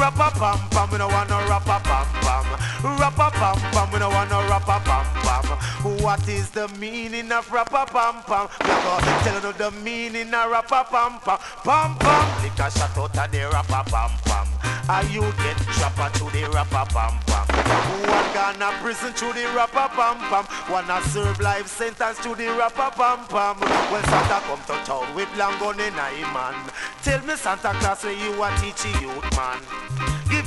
[0.00, 2.44] Rappa pam pam, we don't want no rappa pam pam.
[2.98, 6.02] Rappa pam pam, we don't want no rappa pam pam.
[6.02, 8.48] What is the meaning of rappa pam pam?
[8.62, 11.38] We go tell you the meaning of rappa pam pam.
[11.62, 14.48] Pam pam, lick a shot out of the rappa pam pam.
[14.88, 17.37] Are you get chopper to the rappa pam pam?
[17.88, 20.44] One gonna prison to the rappa pam pam.
[20.70, 23.56] One a serve life sentence to the rappa pam pam.
[23.92, 26.54] When Santa come to town with long gun in a man.
[27.02, 29.87] Tell me Santa Claus where you a teach a youth man.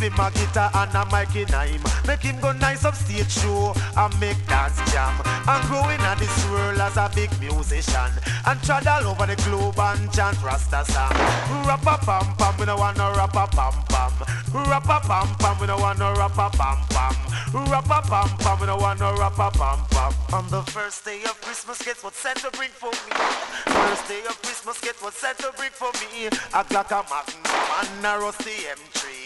[0.02, 1.82] Him a guitar and a mic in him.
[2.08, 5.14] Make him go nice up stage show and make dance jam.
[5.48, 8.10] And growing at this world as a big musician.
[8.48, 11.14] And trot all over the globe and chant Rasta song.
[11.70, 14.12] Rappa pam pam, we no want no rappa pam pam.
[14.66, 17.16] Rappa pam pam, we no want no rappa pam pam.
[17.70, 20.14] Rappa pam pam, we no want no rappa pam pam.
[20.34, 23.14] On the first day of Christmas, guess what Santa bring for me?
[23.70, 26.26] First day of Christmas, get what Santa bring for me?
[26.26, 27.46] A Glock, a Magnum,
[27.78, 29.21] and a rusty M3.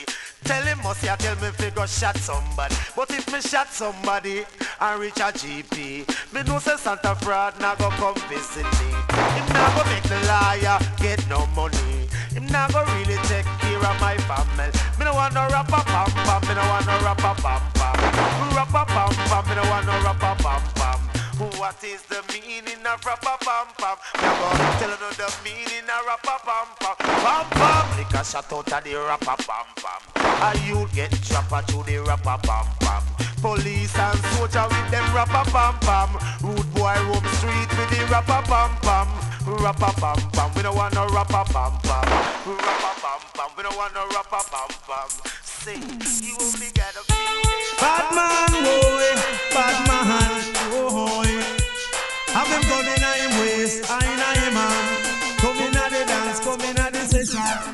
[0.45, 2.75] Tell him must ya tell me if go shot somebody.
[2.95, 4.45] But if me shot somebody
[4.79, 8.89] and reach a GP, me know say Santa fraud now go come visit me.
[9.33, 12.05] Him now go make the liar get no money.
[12.29, 14.69] Him now go really take care of my family.
[14.99, 16.41] Me no want no rapper pam pam.
[16.45, 17.97] Me no want no rapper pam pam.
[18.53, 19.43] Rapper pam pam.
[19.49, 20.99] Me no want no rapper pam pam.
[21.57, 23.97] What is the meaning of rapper pam pam?
[24.21, 26.95] Me go tell you the meaning of rapper pam pam.
[27.01, 27.74] Pam pam.
[27.97, 30.01] Lick a shot out of the rapper pam pam.
[30.43, 31.17] A you get to
[31.87, 33.03] the rapper pam pam.
[33.41, 36.09] Police and soldier with them rapper pam pam.
[36.43, 39.07] Rude boy roam street with the rapper pam pam.
[39.63, 40.51] Rapper pam pam.
[40.55, 42.05] We don't want no rapper pam pam.
[42.43, 43.49] Rapper pam pam.
[43.55, 45.09] We don't want no rapper pam pam.
[45.43, 45.79] Say
[46.19, 47.03] you only got a.
[47.79, 49.07] Bad man, boy,
[49.55, 50.31] bad man,
[50.71, 51.31] boy.
[52.35, 55.39] Have them gun in him waist, I in him hand.
[55.39, 57.64] Come in at the dance, come in at the session.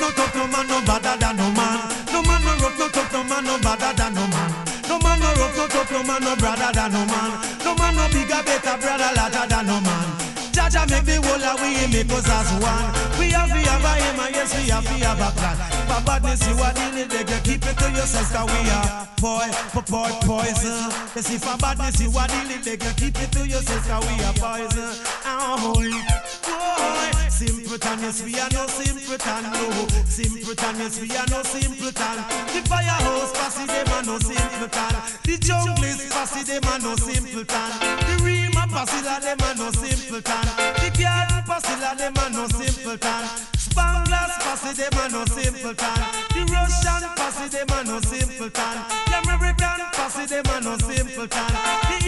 [0.00, 1.78] No tough, no man no badder than no man.
[2.12, 4.50] No man no rough, no tough, no man no badder than no man.
[4.88, 7.30] No man no rough, no tough, no man no brother than no man.
[7.64, 10.08] No man no bigger, better brother, larger than no man.
[10.52, 12.88] Jaja make the whole of we make us as one.
[13.18, 15.56] We have we have a aim and yes we have we have a plan.
[15.92, 19.46] A badness you are dealing with, you keep it to yourself 'cause we are boy,
[19.90, 20.90] boy, poison.
[21.14, 24.24] Yes if a badness you are dealing with, you keep it to yourself 'cause we
[24.24, 24.90] are poison.
[25.26, 25.90] Oh boy,
[27.38, 29.86] simpleton yes we are no simpleton no.
[30.10, 32.16] Simpleton yes we are no simpleton.
[32.50, 34.94] The firehouse passy them are no simpleton.
[35.22, 37.70] The junglist passy them are no simpleton.
[38.08, 38.66] The Rima
[39.06, 40.46] that them are no simpleton.
[40.82, 41.38] The garden
[41.78, 43.22] that them are no simpleton.
[43.54, 45.98] Spanglers passy them are no simpleton.
[46.34, 48.76] The Russian passy them are no simpleton.
[49.06, 51.54] The American passy them are no simpleton.
[51.86, 52.07] The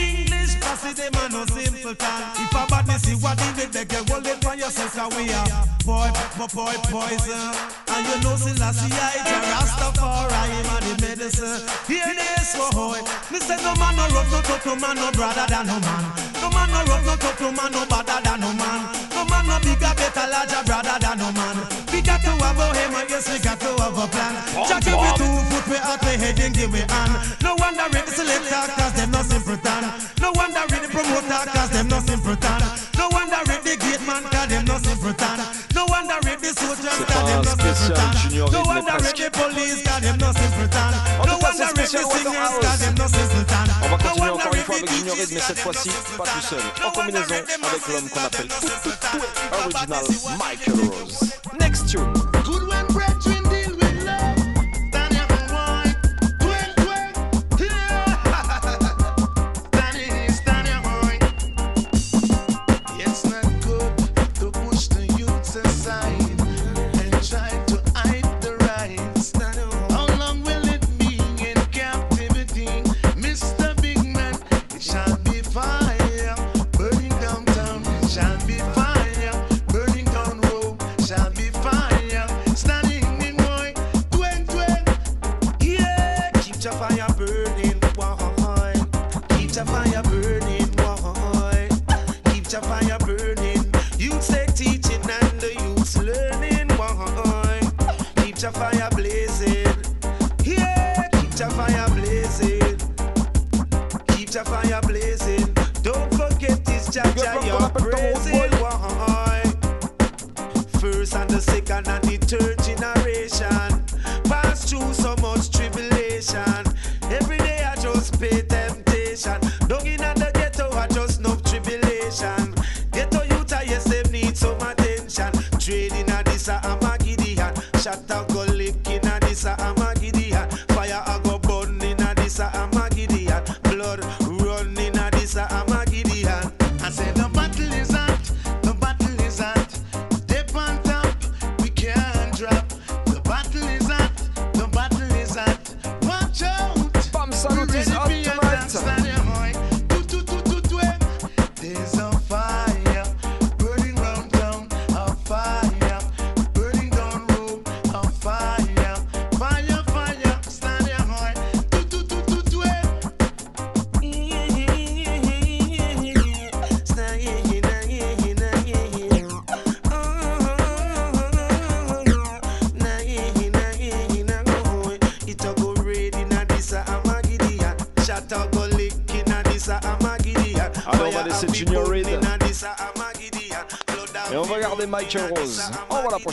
[0.70, 2.22] English passy them are no simpleton.
[2.38, 5.32] If a badness you what in the beg you hold it for yourself 'cause we
[5.32, 5.46] are
[5.84, 7.54] boy, boy, boy, poison.
[7.88, 11.62] And you know Selassie I a Rastafari him and the medicine.
[11.86, 13.00] Hear this boy.
[13.30, 16.04] Me say no man no rough, no tough, no man no brother than no man.
[16.40, 18.80] No man no rough, no tough, no man no better than no man.
[19.14, 21.56] No man no bigger, better, larger brother than no man.
[21.92, 24.34] We got to have a him, and yes we got to have a plan.
[24.68, 27.12] Jack if we two foot we out we heading give we hand.
[27.42, 29.84] No wonder the selector cause them no simpleton.
[30.20, 32.60] No wonder read the promoter cause them no simpleton.
[32.98, 35.38] No wonder read the gate man cause them no simpleton.
[35.74, 38.18] No wonder read the soldiers C'est cause them pas no un spécial simpleton.
[38.22, 39.24] Junior No Reid, mais wonder read presque.
[39.24, 40.90] the police cause them no simpleton.
[41.20, 42.60] En No tout cas, c'est wonder read spécial the singers Waterhouse.
[42.60, 43.66] cause them no simpleton.
[43.82, 46.62] On va No continuer encore une fois avec Junior mais cette fois-ci pas tout seul,
[46.84, 48.48] en combinaison avec l'homme qu'on appelle
[49.52, 50.04] Original
[50.38, 51.30] Michael Rose.
[51.60, 52.29] Next tune.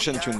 [0.08, 0.40] Action,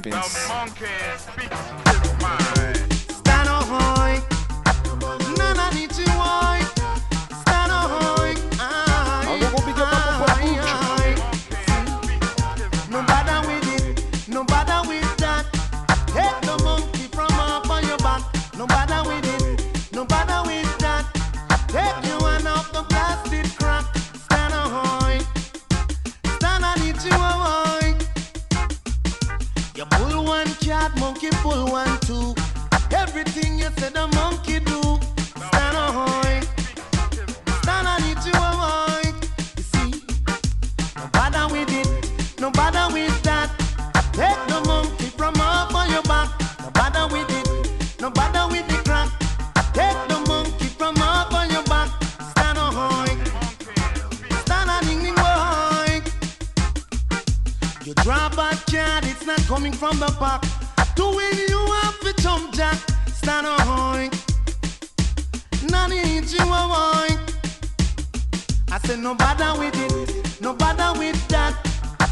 [68.88, 71.52] say no bother with it, no bother with that.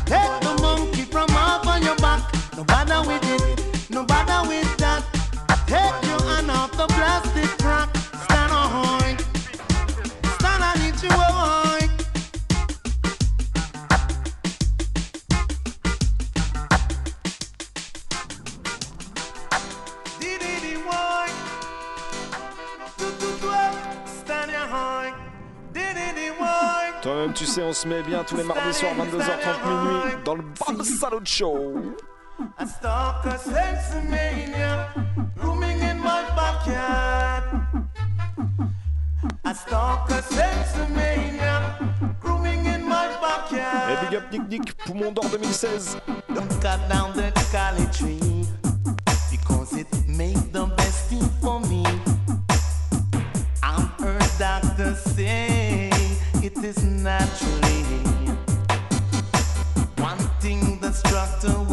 [0.05, 2.21] Take the monkey from off on your back,
[2.55, 5.03] no bother with it, no bother with that.
[5.67, 7.66] Take your hand off the plastic.
[27.57, 31.25] mixé, on se met bien tous les mardis soirs 22h30 minuit dans le Bam Salut
[31.25, 31.75] Show.
[32.59, 34.89] I stalk a sensomania
[35.37, 37.45] rooming in my backyard.
[39.45, 41.63] I stalk a sensomania
[42.23, 43.91] rooming in my backyard.
[43.91, 45.99] Et big up Nick Nick, poumon d'or 2016.
[46.35, 48.45] Don't cut down the cali tree
[49.31, 51.85] because it made the best thing for me.
[53.63, 55.56] I'm her doctor, say.
[56.59, 57.83] It is naturally
[59.99, 61.66] one thing that struck the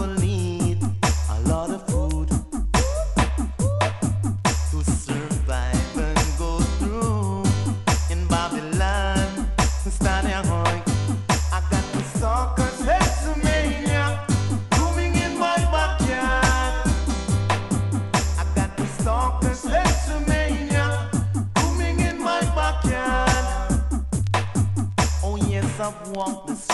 [26.08, 26.73] wants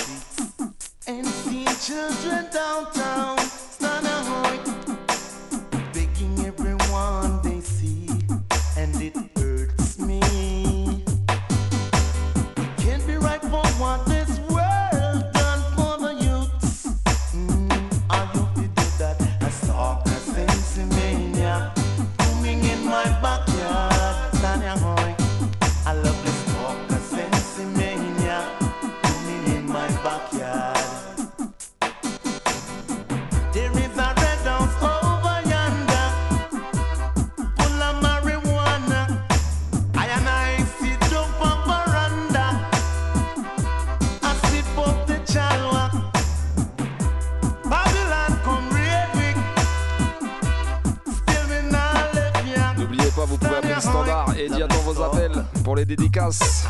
[55.80, 56.65] les dédicaces.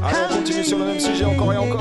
[0.00, 1.80] Ah, On sur le même sujet encore et encore.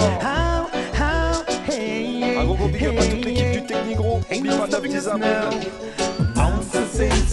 [2.40, 4.22] Un gros big up à toute l'équipe du Technigro.
[4.32, 4.68] N'oublie pas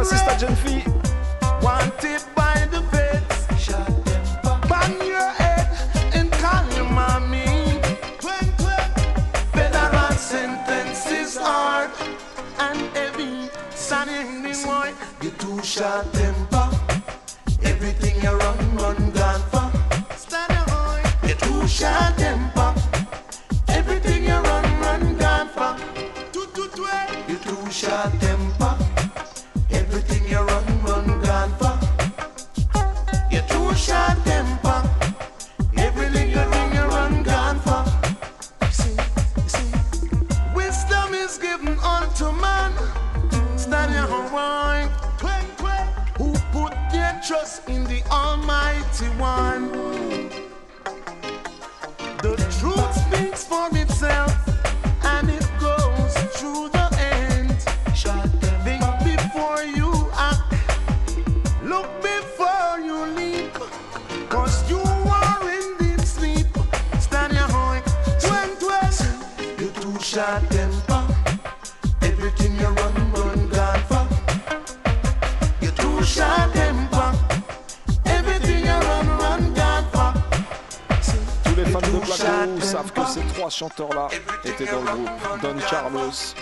[0.00, 0.82] my sister Gen V.
[1.60, 3.68] Wanted by the feds.
[4.66, 5.68] Bang your head
[6.14, 7.82] and call your mommy.
[9.52, 11.90] Federal sentences hard
[12.58, 13.50] and heavy.
[13.74, 14.90] Sonny, me boy,
[15.20, 16.70] you two short temper.
[17.62, 19.70] Everything you run, run, gone for.
[20.16, 21.02] Stand away.
[21.28, 22.59] You two short temper.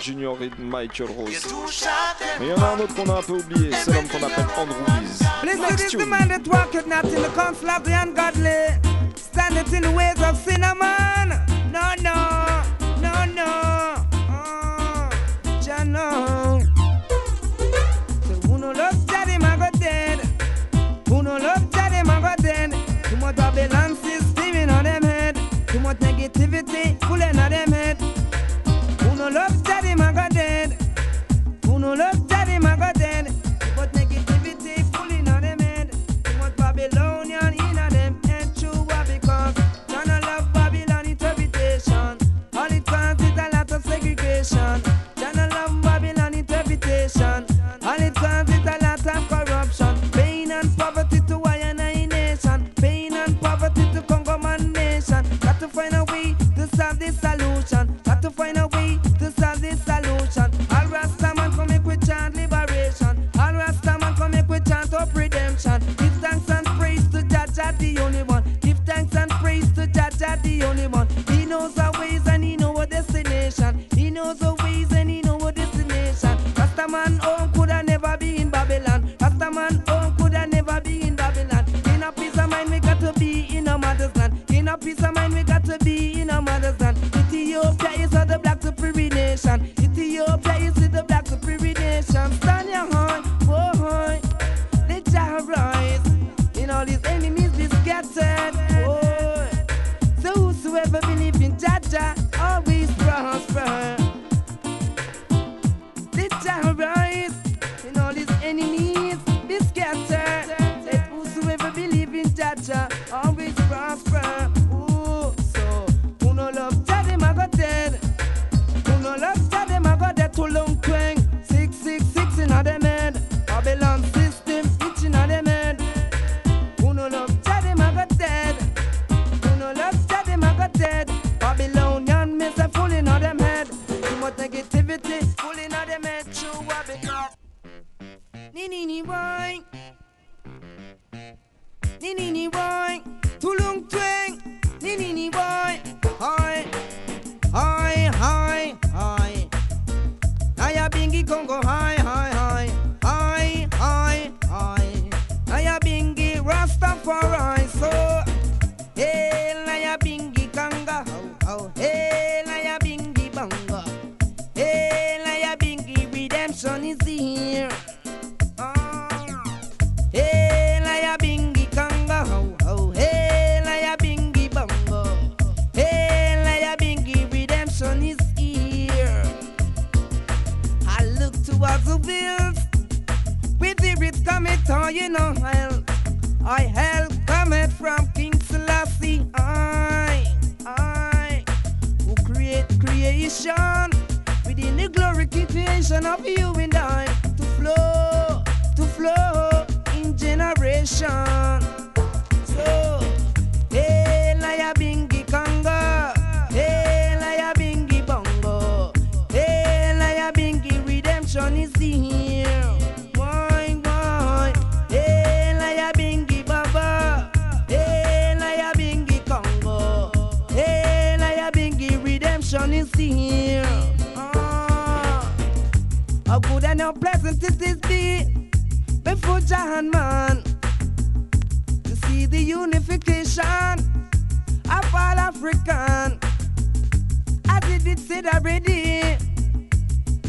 [0.01, 1.47] Junior Reed, Michael Rose.
[2.41, 4.27] Mais il y en a un autre qu'on a un peu oublié, c'est l'homme qu'on
[4.27, 5.19] appelle Andrew Lees.
[6.07, 7.29] Man that in the
[7.69, 8.69] of the ungodly,
[9.73, 10.39] in the ways of.
[74.19, 74.58] know the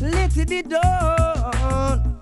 [0.01, 2.17] let it be done.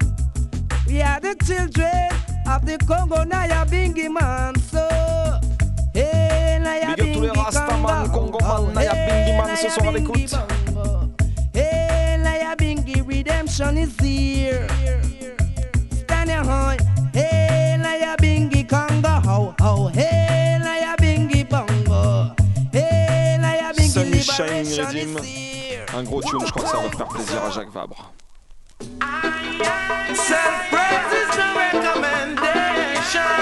[0.87, 2.09] We are the children
[2.47, 4.55] of the Congo Nyabinghi man.
[4.71, 4.87] So,
[5.93, 8.37] hey, Naya Big up tous les Bingi Rastaman, Congo.
[8.39, 10.37] Congoman, Nyabinghi Man ce Naya soir à Bingi l'écoute.
[10.73, 11.09] Bongo.
[11.53, 14.67] Hey, Nyabinghi redemption is here.
[16.03, 16.77] Stand your high.
[17.13, 19.09] Hey, Nyabinghi Congo.
[19.27, 19.87] Ho, ho.
[19.89, 22.33] Hey, Nyabinghi Bongo.
[22.71, 25.17] Hey, Nyabinghi Sunny Shine liberation Redeem.
[25.17, 25.56] is here.
[25.97, 28.11] Un gros tune, je crois que ça va faire plaisir à Jacques Vabre.
[30.13, 33.33] Self-praise is recommendation.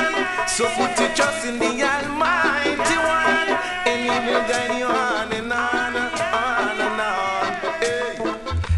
[0.47, 5.95] So put your trust in the Almighty One, and He will guide on and on,
[5.97, 7.51] on and on.
[7.81, 8.15] Hey.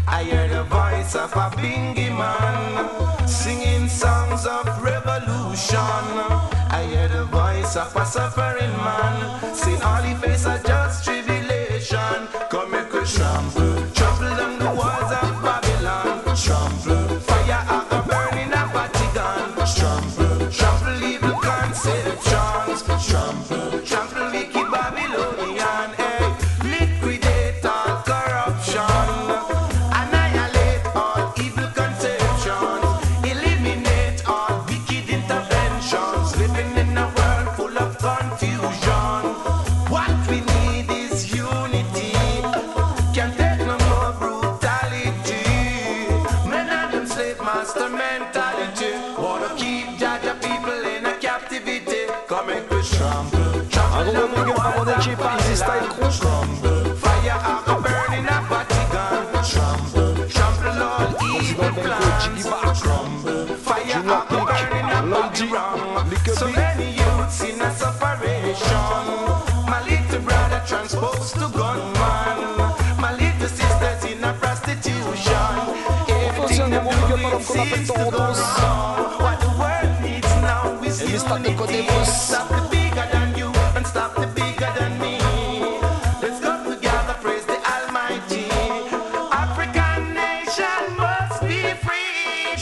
[0.08, 5.78] I hear the voice of a bingy man singing songs of revolution.
[5.78, 11.04] I hear the voice of a suffering man say all he face are just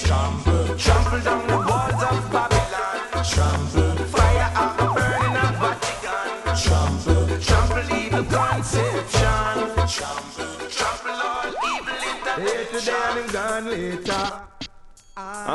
[0.07, 3.25] Trample, trample down the walls of Babylon.
[3.25, 6.31] Trample, fire out the burning of Vatican.
[6.63, 9.57] Trample, trample evil conception.
[9.89, 13.33] Trample, trample all evil intervention.
[13.33, 14.56] gone later.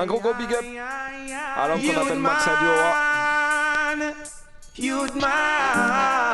[0.01, 0.65] Un gros gros big up
[1.55, 2.95] à l'homme qu'on appelle Max Adioa.
[4.75, 6.31] Youth man,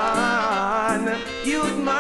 [1.46, 1.98] youth man.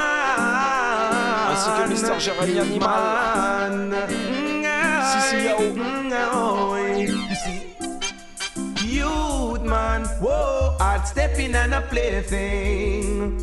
[1.51, 4.07] Ainsi que Mister Jérémy Animal.
[5.11, 5.59] Sissi Yao.
[8.85, 13.41] Youth man, whoa, hard stepping and a plaything.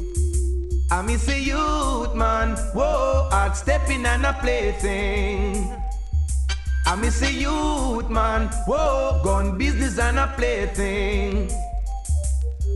[0.90, 5.68] I miss a youth man, whoa, hard stepping and a plaything.
[6.95, 11.51] I miss a youth man, whoa, gun business and a plaything.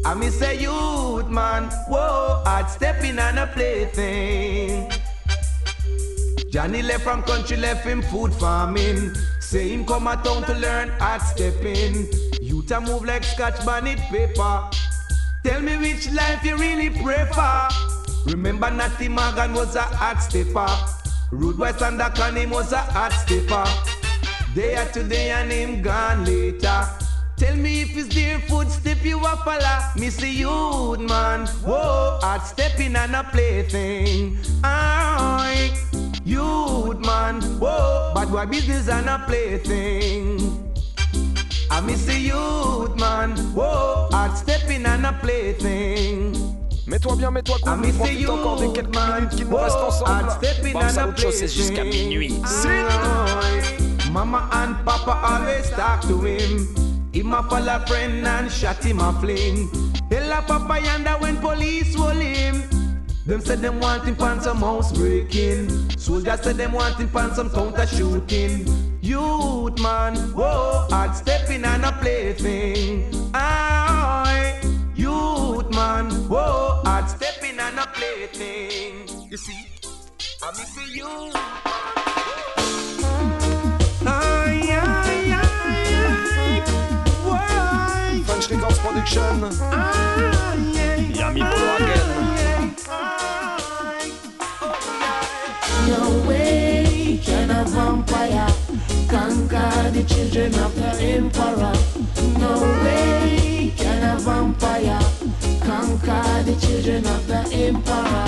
[0.05, 4.91] I miss a youth man, whoa, hard stepping and a plaything.
[6.51, 9.15] Johnny left from country, left him food farming.
[9.39, 12.09] Say him come a town to learn hard stepping.
[12.43, 14.69] Youth a move like scotch bonnet paper.
[15.45, 17.69] Tell me which life you really prefer.
[18.27, 20.67] Remember Natty Morgan was a hard stepper.
[21.31, 23.98] Rude West and the him was a hard stepper.
[24.59, 26.85] Day after day and him gone later.
[27.37, 29.79] Tell me if it's their footstep you a follow.
[29.95, 34.37] Me see youth man, whoa, hard stepping and a plaything.
[34.65, 35.71] Aye,
[36.25, 40.41] youth man, whoa, bad boy business and a plaything.
[41.71, 46.35] I miss a youth man, whoa, hard stepping and a plaything.
[46.85, 49.15] Mets-toi bien, mets-toi cool, I miss profite encore des quelques man.
[49.21, 50.11] minutes qu'il nous reste Whoa, ensemble.
[50.11, 52.35] hard stepping Bam and a Salute Show, c'est jusqu'à minuit.
[52.67, 53.88] Aye.
[54.19, 56.67] Mama and Papa always talk to him.
[57.13, 59.71] Him a follow friend and shot him a fling.
[60.11, 62.65] Ella Papa Yanda when police roll him.
[63.27, 65.69] Them said them want him pan some house breaking.
[65.97, 68.67] Soldiers said them want him pan some counter shooting.
[69.03, 73.15] Youth man, whoa, hard stepping on a plaything.
[73.35, 74.61] Aye,
[74.97, 79.31] youth man, whoa, hard stepping on a plaything.
[79.31, 79.69] You see,
[80.43, 82.18] I'm for you.
[89.09, 89.41] Production.
[91.15, 92.77] Yami Bolo again.
[95.89, 98.49] No way can a vampire
[99.09, 101.75] conquer the children of the emperor.
[102.39, 105.01] No way can a vampire
[105.63, 108.27] conquer the children of the emperor.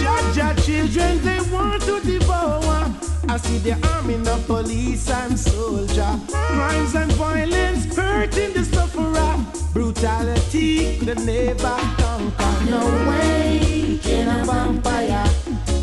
[0.00, 3.05] Jaja children, they want to devour.
[3.36, 6.18] I see the army, the police and soldier.
[6.26, 9.36] Crimes and violence hurting the sufferer.
[9.74, 12.70] Brutality could never conquer.
[12.70, 15.28] No way can a vampire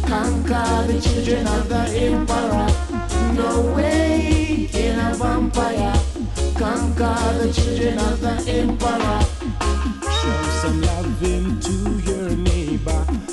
[0.07, 2.69] conquer the children of the emperor.
[3.35, 5.93] No way can a vampire
[6.57, 9.21] conquer the children of the emperor.
[10.01, 11.42] Show some your neighbor.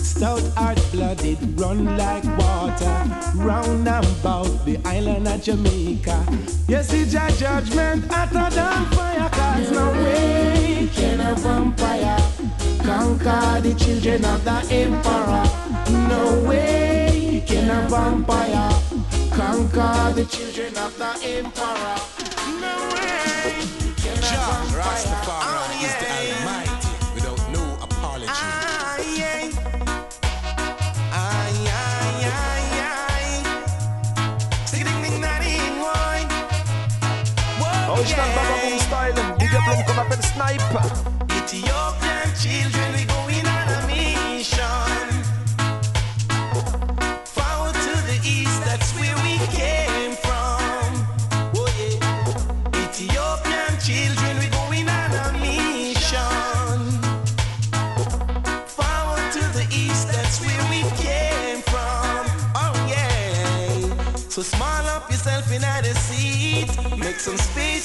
[0.03, 2.95] Stout heart blooded, run like water.
[3.37, 6.25] Round about the island of Jamaica.
[6.69, 9.29] You see, your judgment hotter than fire.
[9.31, 12.19] Cause no way can a vampire
[12.83, 15.45] conquer the children of the emperor.
[16.09, 18.71] No way can a vampire
[19.31, 21.97] conquer the children of the emperor.
[22.61, 23.55] No way
[23.97, 24.81] can a vampire.
[24.81, 26.70] Rastafari is the ah, Almighty
[38.11, 39.15] Original Baba Boom style.
[39.39, 41.20] Big up l'homme qu'on appelle Snipe.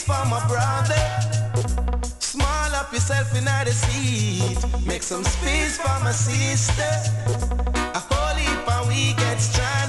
[0.06, 1.02] For my brother.
[2.20, 4.58] Small up yourself in the seat.
[4.86, 6.94] Make some space for my sister.
[7.96, 9.85] A whole heap and we get stranded.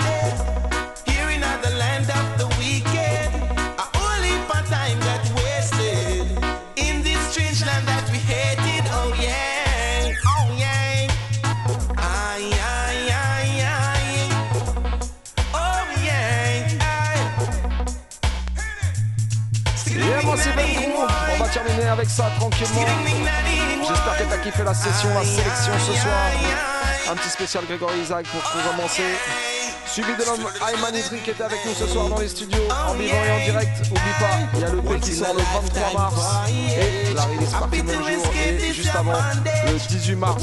[22.67, 26.31] J'espère que t'as kiffé la session, la sélection ce soir.
[27.11, 29.05] Un petit spécial Grégory Isaac pour commencer.
[29.87, 32.95] Suivi de l'homme Ayman Idri qui était avec nous ce soir dans les studios en
[32.95, 33.81] vivant et en direct.
[33.87, 37.51] Oublie pas, il y a le P qui sort le 23 mars et la release
[37.53, 37.83] partie.
[38.61, 40.43] Et juste avant, le 18 mars,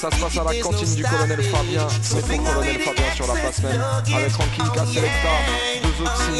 [0.00, 3.62] ça se passe à la cantine du colonel Fabien, métro colonel Fabien sur la place
[3.62, 3.84] même,
[4.16, 5.34] avec Rankinka Selecta,
[5.82, 6.30] deux autres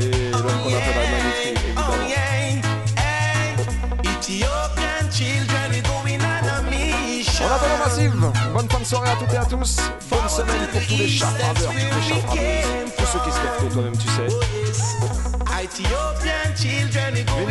[0.00, 2.43] et l'homme qu'on appelle Ayman Idri évidemment.
[8.52, 9.76] Bonne fin de soirée à toutes et à tous.
[10.10, 12.62] Bonne semaine pour tous les chartraveurs, toutes les
[12.96, 14.28] tous ceux qui se lèvent tôt, toi-même tu sais.
[17.34, 17.50] Vince et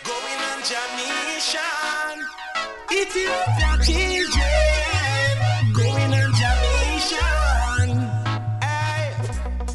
[0.03, 0.21] going
[3.73, 4.40] on children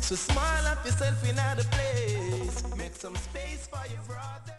[0.07, 2.63] so smile up yourself in other place.
[2.77, 4.56] Make some space for your brother.